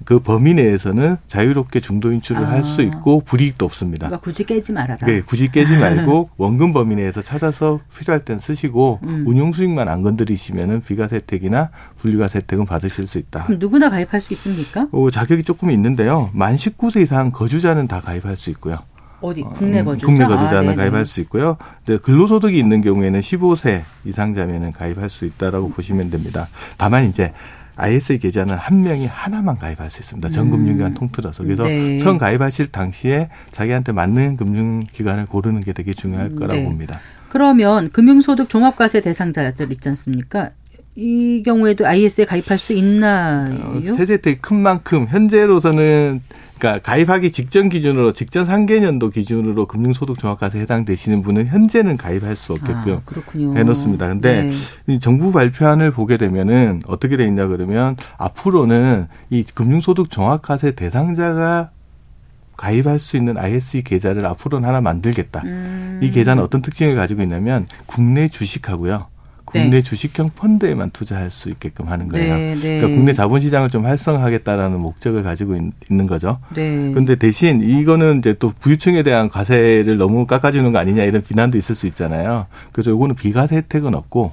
[0.06, 2.52] 그 범위 내에서는 자유롭게 중도 인출을 아.
[2.52, 4.08] 할수 있고 불이익도 없습니다.
[4.08, 5.06] 그러니까 굳이 깨지 말아라.
[5.06, 9.24] 네, 굳이 깨지 말고 원금 범위 내에서 찾아서 필요할 땐 쓰시고 음.
[9.26, 13.43] 운용 수익만 안 건드리시면은 비과세 혜택이나 분리과세 혜택은 받으실 수 있다.
[13.43, 14.88] 그럼 누구나 가입할 수 있습니까?
[14.91, 16.30] 어, 자격이 조금 있는데요.
[16.34, 18.80] 만 19세 이상 거주자는 다 가입할 수 있고요.
[19.22, 20.08] 어디 국내 음, 거주자?
[20.08, 21.58] 국내 거주자는 아, 가입할 수 있고요.
[22.02, 26.47] 근로소득이 있는 경우에는 15세 이상자면은 가입할 수 있다라고 보시면 됩니다.
[26.78, 27.32] 다만 이제
[27.76, 30.30] ISA 계좌는 한 명이 하나만 가입할 수 있습니다.
[30.30, 30.51] 전 음.
[30.51, 31.43] 금융기관 통틀어서.
[31.43, 31.97] 그래서 네.
[31.97, 36.63] 처음 가입하실 당시에 자기한테 맞는 금융기관을 고르는 게 되게 중요할 음, 거라고 네.
[36.65, 36.99] 봅니다.
[37.30, 40.51] 그러면 금융소득 종합과세 대상자들 있지 않습니까?
[40.95, 43.55] 이 경우에도 IS에 가입할 수 있나요?
[43.63, 46.22] 어, 세제 혜택이 큰 만큼 현재로서는
[46.62, 53.01] 그러니까 가입하기 직전 기준으로 직전 상계년도 기준으로 금융소득 종합과세 해당되시는 분은 현재는 가입할 수 없게끔
[53.01, 54.07] 아, 해놓습니다.
[54.07, 54.51] 근데 네.
[54.86, 61.72] 이 정부 발표안을 보게 되면은 어떻게 돼 있냐 그러면 앞으로는 이 금융소득 종합과세 대상자가
[62.57, 65.41] 가입할 수 있는 ISE 계좌를 앞으로는 하나 만들겠다.
[65.43, 65.99] 음.
[66.03, 69.07] 이 계좌는 어떤 특징을 가지고 있냐면 국내 주식하고요.
[69.52, 69.82] 국내 네.
[69.82, 72.36] 주식형 펀드에만 투자할 수 있게끔 하는 거예요.
[72.36, 72.78] 네, 네.
[72.78, 76.39] 그러니까 국내 자본시장을 좀 활성화하겠다라는 목적을 가지고 있, 는 거죠.
[76.54, 77.16] 그런데 네.
[77.16, 81.86] 대신 이거는 이제 또 부유층에 대한 과세를 너무 깎아주는 거 아니냐 이런 비난도 있을 수
[81.88, 82.47] 있잖아요.
[82.72, 84.32] 그래서 이거는 비과세 혜택은 없고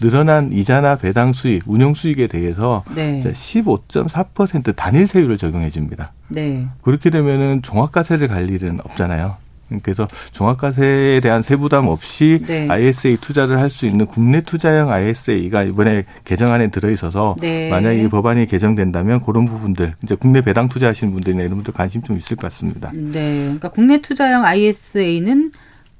[0.00, 3.22] 늘어난 이자나 배당 수익, 운용 수익에 대해서 네.
[3.24, 6.12] 15.4% 단일 세율을 적용해 줍니다.
[6.28, 6.66] 네.
[6.82, 9.36] 그렇게 되면은 종합과세를 갈 일은 없잖아요.
[9.82, 12.68] 그래서 종합과세에 대한 세부담 없이 네.
[12.68, 17.68] ISA 투자를 할 수 있는 국내 투자형 ISA가 이번에 개정안에 들어 있어서 네.
[17.68, 22.16] 만약에 이 법안이 개정된다면 그런 부분들 이제 국내 배당 투자하시는 분들이나 이런 분들 관심 좀
[22.16, 22.92] 있을 것 같습니다.
[22.94, 23.42] 네.
[23.42, 25.50] 그러니까 국내 투자형 ISA는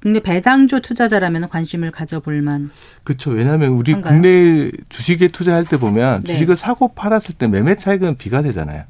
[0.01, 2.71] 국내 배당주 투자자라면 관심을 가져볼 만.
[3.03, 3.31] 그렇죠.
[3.33, 4.13] 왜냐하면 우리 한가요?
[4.13, 6.33] 국내 주식에 투자할 때 보면 네.
[6.33, 8.85] 주식을 사고 팔았을 때 매매 차익은 비과세잖아요.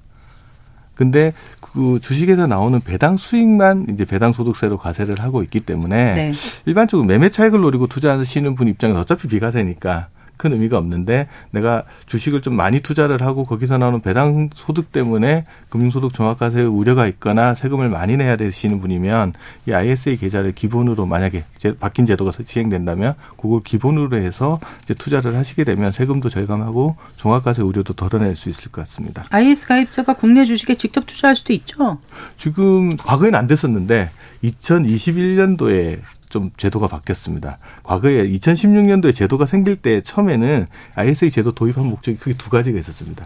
[0.97, 6.32] 근데 그 주식에서 나오는 배당 수익만 이제 배당 소득세로 과세를 하고 있기 때문에 네.
[6.64, 12.55] 일반적으로 매매 차익을 노리고 투자하시는 분 입장에서 어차피 비과세니까 큰 의미가 없는데 내가 주식을 좀
[12.55, 18.37] 많이 투자를 하고 거기서 나오는 배당 소득 때문에 금융소득 종합과세 우려가 있거나 세금을 많이 내야
[18.37, 19.34] 되시는 분이면
[19.68, 21.45] 이 ISA 계좌를 기본으로 만약에
[21.80, 28.37] 바뀐 제도가 시행된다면 그걸 기본으로 해서 이제 투자를 하시게 되면 세금도 절감하고 종합과세 우려도 덜어낼
[28.37, 29.24] 수 있을 것 같습니다.
[29.30, 31.99] IS 가입자가 국내 주식에 직접 투자할 수도 있죠.
[32.37, 34.11] 지금 과거에는 안 됐었는데
[34.45, 36.01] 2021년도에
[36.37, 37.57] 좀 제도가 바뀌었습니다.
[37.82, 43.24] 과거에 2016년도에 제도가 생길 때 처음에는 ISA 제도 도입한 목적이 크게 두 가지가 있었습니다.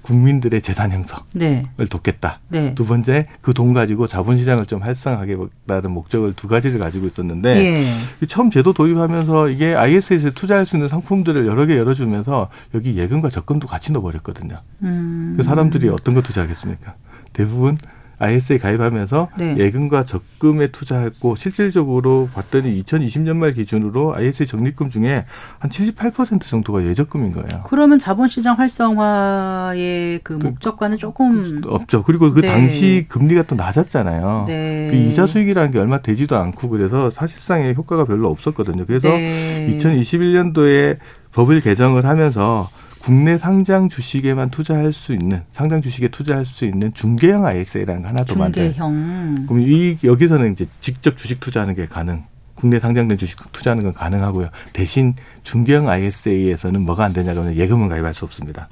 [0.00, 1.66] 국민들의 재산 형성을 네.
[1.90, 2.40] 돕겠다.
[2.48, 2.74] 네.
[2.74, 8.26] 두 번째 그 돈 가지고 자본시장을 좀 활성화하겠다는 목적을 두 가지를 가지고 있었는데 예.
[8.26, 13.66] 처음 제도 도입하면서 이게 IS에서 투자할 수 있는 상품들을 여러 개 열어주면서 여기 예금과 적금도
[13.66, 14.62] 같이 넣어버렸거든요.
[14.82, 15.34] 음.
[15.36, 16.94] 그 사람들이 어떤 거 투자하겠습니까?
[17.34, 17.76] 대부분
[18.18, 19.56] IS에 가입하면서 네.
[19.58, 25.24] 예금과 적금에 투자했고 실질적으로 봤더니 2020년 말 기준으로 ISA 적립금 중에
[25.58, 27.64] 한 78% 정도가 예적금인 거예요.
[27.66, 32.02] 그러면 자본시장 활성화의 그, 그 목적과는 조금 없죠.
[32.02, 32.48] 그리고 그 네.
[32.48, 34.44] 당시 금리가 또 낮았잖아요.
[34.46, 34.88] 네.
[34.90, 38.86] 그 이자 수익이라는 게 얼마 되지도 않고 그래서 사실상의 효과가 별로 없었거든요.
[38.86, 40.98] 그래서 2021년도에
[41.32, 42.70] 법을 개정을 하면서
[43.06, 48.24] 국내 상장 주식에만 투자할 수 있는 상장 주식에 투자할 수 있는 중개형 ISA라는 거 하나
[48.24, 48.72] 더 만들어요.
[48.72, 49.46] 중개형.
[49.46, 52.24] 그럼 이 여기서는 이제 직접 주식 투자하는 게 가능.
[52.56, 54.48] 국내 상장된 주식 투자하는 건 가능하고요.
[54.72, 58.68] 대신 중개형 ISA에서는 뭐가 안 되냐면 예금은 가입할 수 없습니다.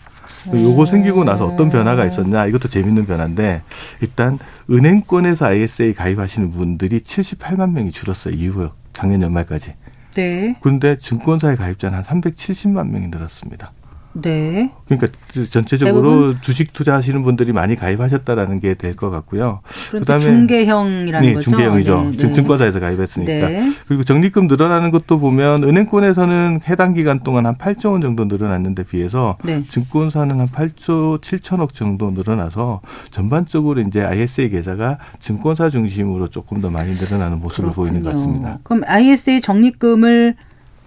[0.53, 3.62] 요거 생기고 나서 어떤 변화가 있었냐 이것도 재밌는 변화인데
[4.01, 9.74] 일단 은행권에서 ISA 가입하시는 분들이 78만 명이 줄었어요 이후요 작년 연말까지.
[10.14, 10.57] 네.
[10.61, 13.70] 그런데 증권사에 가입자는 한 370만 명이 늘었습니다.
[14.15, 14.71] 네.
[14.87, 15.09] 그러니까
[15.51, 16.39] 전체적으로 대부분?
[16.41, 19.61] 주식 투자하시는 분들이 많이 가입하셨다라는 게 될 것 같고요.
[19.91, 21.51] 그다음에 중개형이라는 네, 거죠.
[21.51, 22.11] 중개형이죠.
[22.12, 22.33] 네, 네.
[22.33, 23.49] 증권사에서 가입했으니까.
[23.49, 23.73] 네.
[23.89, 29.37] 그리고 적립금 늘어나는 것도 보면 은행권에서는 해당 기간 동안 한 8조 원 정도 늘어났는데 비해서
[29.45, 29.65] 네.
[29.69, 36.93] 증권사는 한 8조 7천억 정도 늘어나서 전반적으로 이제 ISA 계좌가 증권사 중심으로 조금 더 많이
[36.93, 37.75] 늘어나는 모습을 그렇군요.
[37.75, 38.59] 보이는 것 같습니다.
[38.62, 40.37] 그럼 ISA 적립금을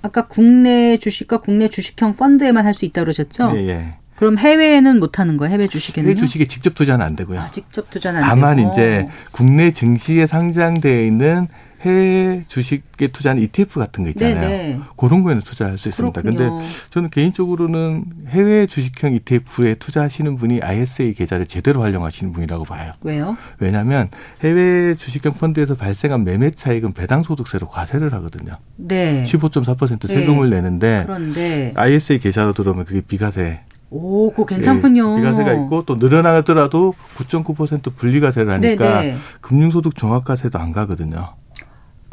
[0.01, 3.53] 아까 국내 주식과 국내 주식형 펀드에만 할 수 있다고 그러셨죠?
[3.55, 3.93] 예, 예.
[4.15, 5.53] 그럼 해외에는 못 하는 거예요?
[5.53, 6.09] 해외 주식에는?
[6.09, 7.39] 해외 주식에 직접 투자는 안 되고요.
[7.39, 8.71] 아, 직접 투자는 안 다만 되고.
[8.71, 11.47] 이제 국내 증시에 상장되어 있는
[11.81, 14.39] 해외 주식에 투자하는 ETF 같은 거 있잖아요.
[14.39, 14.47] 네네.
[14.47, 14.79] 네.
[14.97, 16.21] 그런 거에는 투자할 수 있습니다.
[16.21, 16.49] 그런데
[16.89, 22.93] 저는 개인적으로는 해외 주식형 ETF에 투자하시는 분이 ISA 계좌를 제대로 활용하시는 분이라고 봐요.
[23.01, 23.37] 왜요?
[23.59, 24.07] 왜냐하면
[24.43, 28.57] 해외 주식형 펀드에서 발생한 매매 차익은 배당 소득세로 과세를 하거든요.
[28.75, 29.23] 네.
[29.23, 30.57] 15.4% 세금을 네.
[30.57, 35.15] 내는데 그런데 ISA 계좌로 들어오면 그게 비과세 오, 그거 괜찮군요.
[35.15, 39.17] 네, 비과세가 있고 또 늘어나더라도 9.9% 분리과세를 하니까 네네.
[39.41, 41.35] 금융소득 종합과세도 안 가거든요.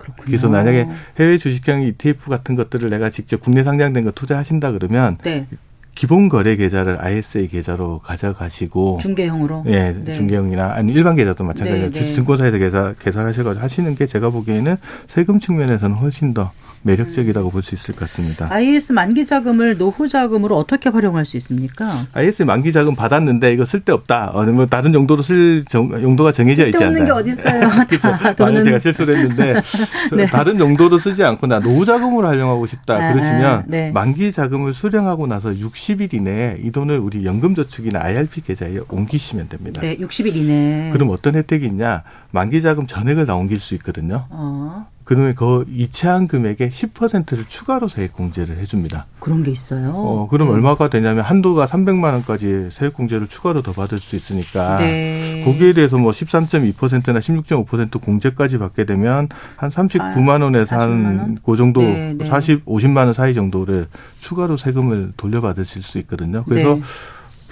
[0.04, 0.26] 그렇군요.
[0.26, 0.86] 그래서 만약에
[1.18, 5.46] 해외 주식형 ETF 같은 것들을 내가 직접 국내 상장된 거 투자하신다 그러면 네.
[5.94, 10.12] 기본 거래 계좌를 ISA 계좌로 가져가시고 중개형으로 예 네.
[10.12, 12.14] 중개형이나 아니 일반 계좌도 마찬가지로 네, 네.
[12.14, 14.76] 증권사에서 계좌 계산하셔가지고 하시는 게 제가 보기에는
[15.06, 16.50] 세금 측면에서는 훨씬 더
[16.84, 18.48] 매력적이라고 볼수 있을 것 같습니다.
[18.50, 22.06] IS 만기 자금을 노후 자금으로 어떻게 활용할 수 있습니까?
[22.12, 24.30] IS 만기 자금 받았는데 이거 쓸데 없다.
[24.34, 26.94] 어, 뭐 다른 용도로 쓸 정, 용도가 정해져 있지 않나요?
[26.94, 27.70] 쓸데 없는 게 어디 있어요?
[27.88, 28.34] 그렇죠.
[28.36, 29.54] 돈은 제가 실수를 했는데
[30.14, 30.26] 네.
[30.26, 32.94] 다른 용도로 쓰지 않고 나 노후 자금으로 활용하고 싶다.
[32.94, 33.90] 아, 그러시면 네.
[33.90, 39.80] 만기 자금을 수령하고 나서 60일 이내에 이 돈을 우리 연금저축이나 IRP 계좌에 옮기시면 됩니다.
[39.80, 40.90] 네, 60일 이내.
[40.92, 42.02] 그럼 어떤 혜택이 있냐?
[42.30, 44.26] 만기 자금 전액을 다 옮길 수 있거든요.
[44.30, 44.86] 어.
[45.04, 49.06] 그러면 그 이체한 금액의 10%를 추가로 세액 공제를 해줍니다.
[49.20, 49.92] 그런 게 있어요.
[49.94, 50.54] 어, 그럼 네.
[50.54, 55.42] 얼마가 되냐면 한도가 300만 원까지 세액 공제를 추가로 더 받을 수 있으니까 네.
[55.44, 62.16] 거기에 대해서 뭐 13.2%나 16.5% 공제까지 받게 되면 한 39만 원에서 한 그 정도 네,
[62.24, 63.86] 40, 50만 원 사이 정도를
[64.18, 66.44] 추가로 세금을 돌려받으실 수 있거든요.
[66.44, 66.82] 그래서 네.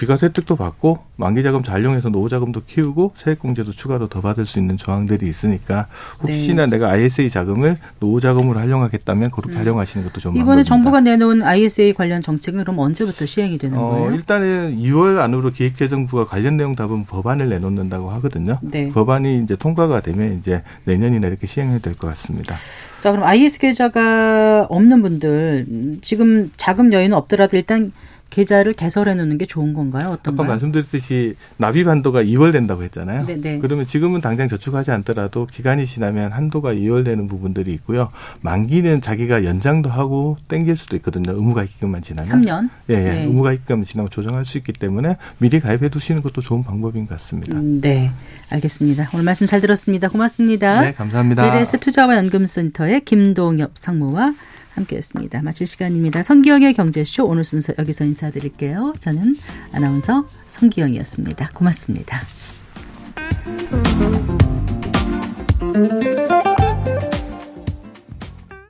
[0.02, 5.28] 비과세 혜택도 받고 만기자금 잘 이용해서 노후자금도 키우고 세액공제도 추가로 더 받을 수 있는 조항들이
[5.28, 5.86] 있으니까
[6.20, 6.72] 혹시나 네.
[6.72, 9.58] 내가 ISA 자금을 노후자금으로 활용하겠다면 그렇게 음.
[9.60, 14.12] 활용하시는 것도 좀 이번에 정부가 내놓은 ISA 관련 정책은 그럼 언제부터 시행이 되는 어, 거예요?
[14.14, 18.58] 일단은 2월 안으로 기획재정부가 관련 내용 답은 법안을 내놓는다고 하거든요.
[18.60, 18.88] 네.
[18.88, 22.56] 법안이 이제 통과가 되면 이제 내년이나 이렇게 시행이 될 것 같습니다.
[22.98, 27.92] 자 그럼 IS 계좌가 없는 분들 지금 자금 여유는 없더라도 일단
[28.32, 30.08] 계좌를 개설해 놓는 게 좋은 건가요?
[30.08, 30.46] 어떤가요?
[30.46, 33.26] 아까 말씀드렸듯이 납입 한도가 2월 된다고 했잖아요.
[33.26, 33.40] 네네.
[33.42, 33.58] 네.
[33.60, 38.10] 그러면 지금은 당장 저축하지 않더라도 기간이 지나면 한도가 2월 되는 부분들이 있고요.
[38.40, 41.32] 만기는 자기가 연장도 하고 땡길 수도 있거든요.
[41.32, 42.30] 의무가입기간만 지나면.
[42.30, 42.70] 3년?
[42.88, 42.98] 예, 예.
[42.98, 43.22] 네.
[43.24, 47.54] 의무가입기간만 지나면 조정할 수 있기 때문에 미리 가입해 두시는 것도 좋은 방법인 것 같습니다.
[47.58, 48.10] 음, 네.
[48.48, 49.10] 알겠습니다.
[49.12, 50.08] 오늘 말씀 잘 들었습니다.
[50.08, 50.80] 고맙습니다.
[50.80, 51.42] 네, 감사합니다.
[51.42, 54.32] 메레스 투자와 연금센터의 김동엽 상무와
[54.74, 55.42] 함께했습니다.
[55.42, 56.22] 마칠 시간입니다.
[56.22, 58.94] 성기영의 경제쇼 오늘 순서 여기서 인사드릴게요.
[58.98, 59.36] 저는
[59.72, 61.50] 아나운서 성기영이었습니다.
[61.54, 62.22] 고맙습니다.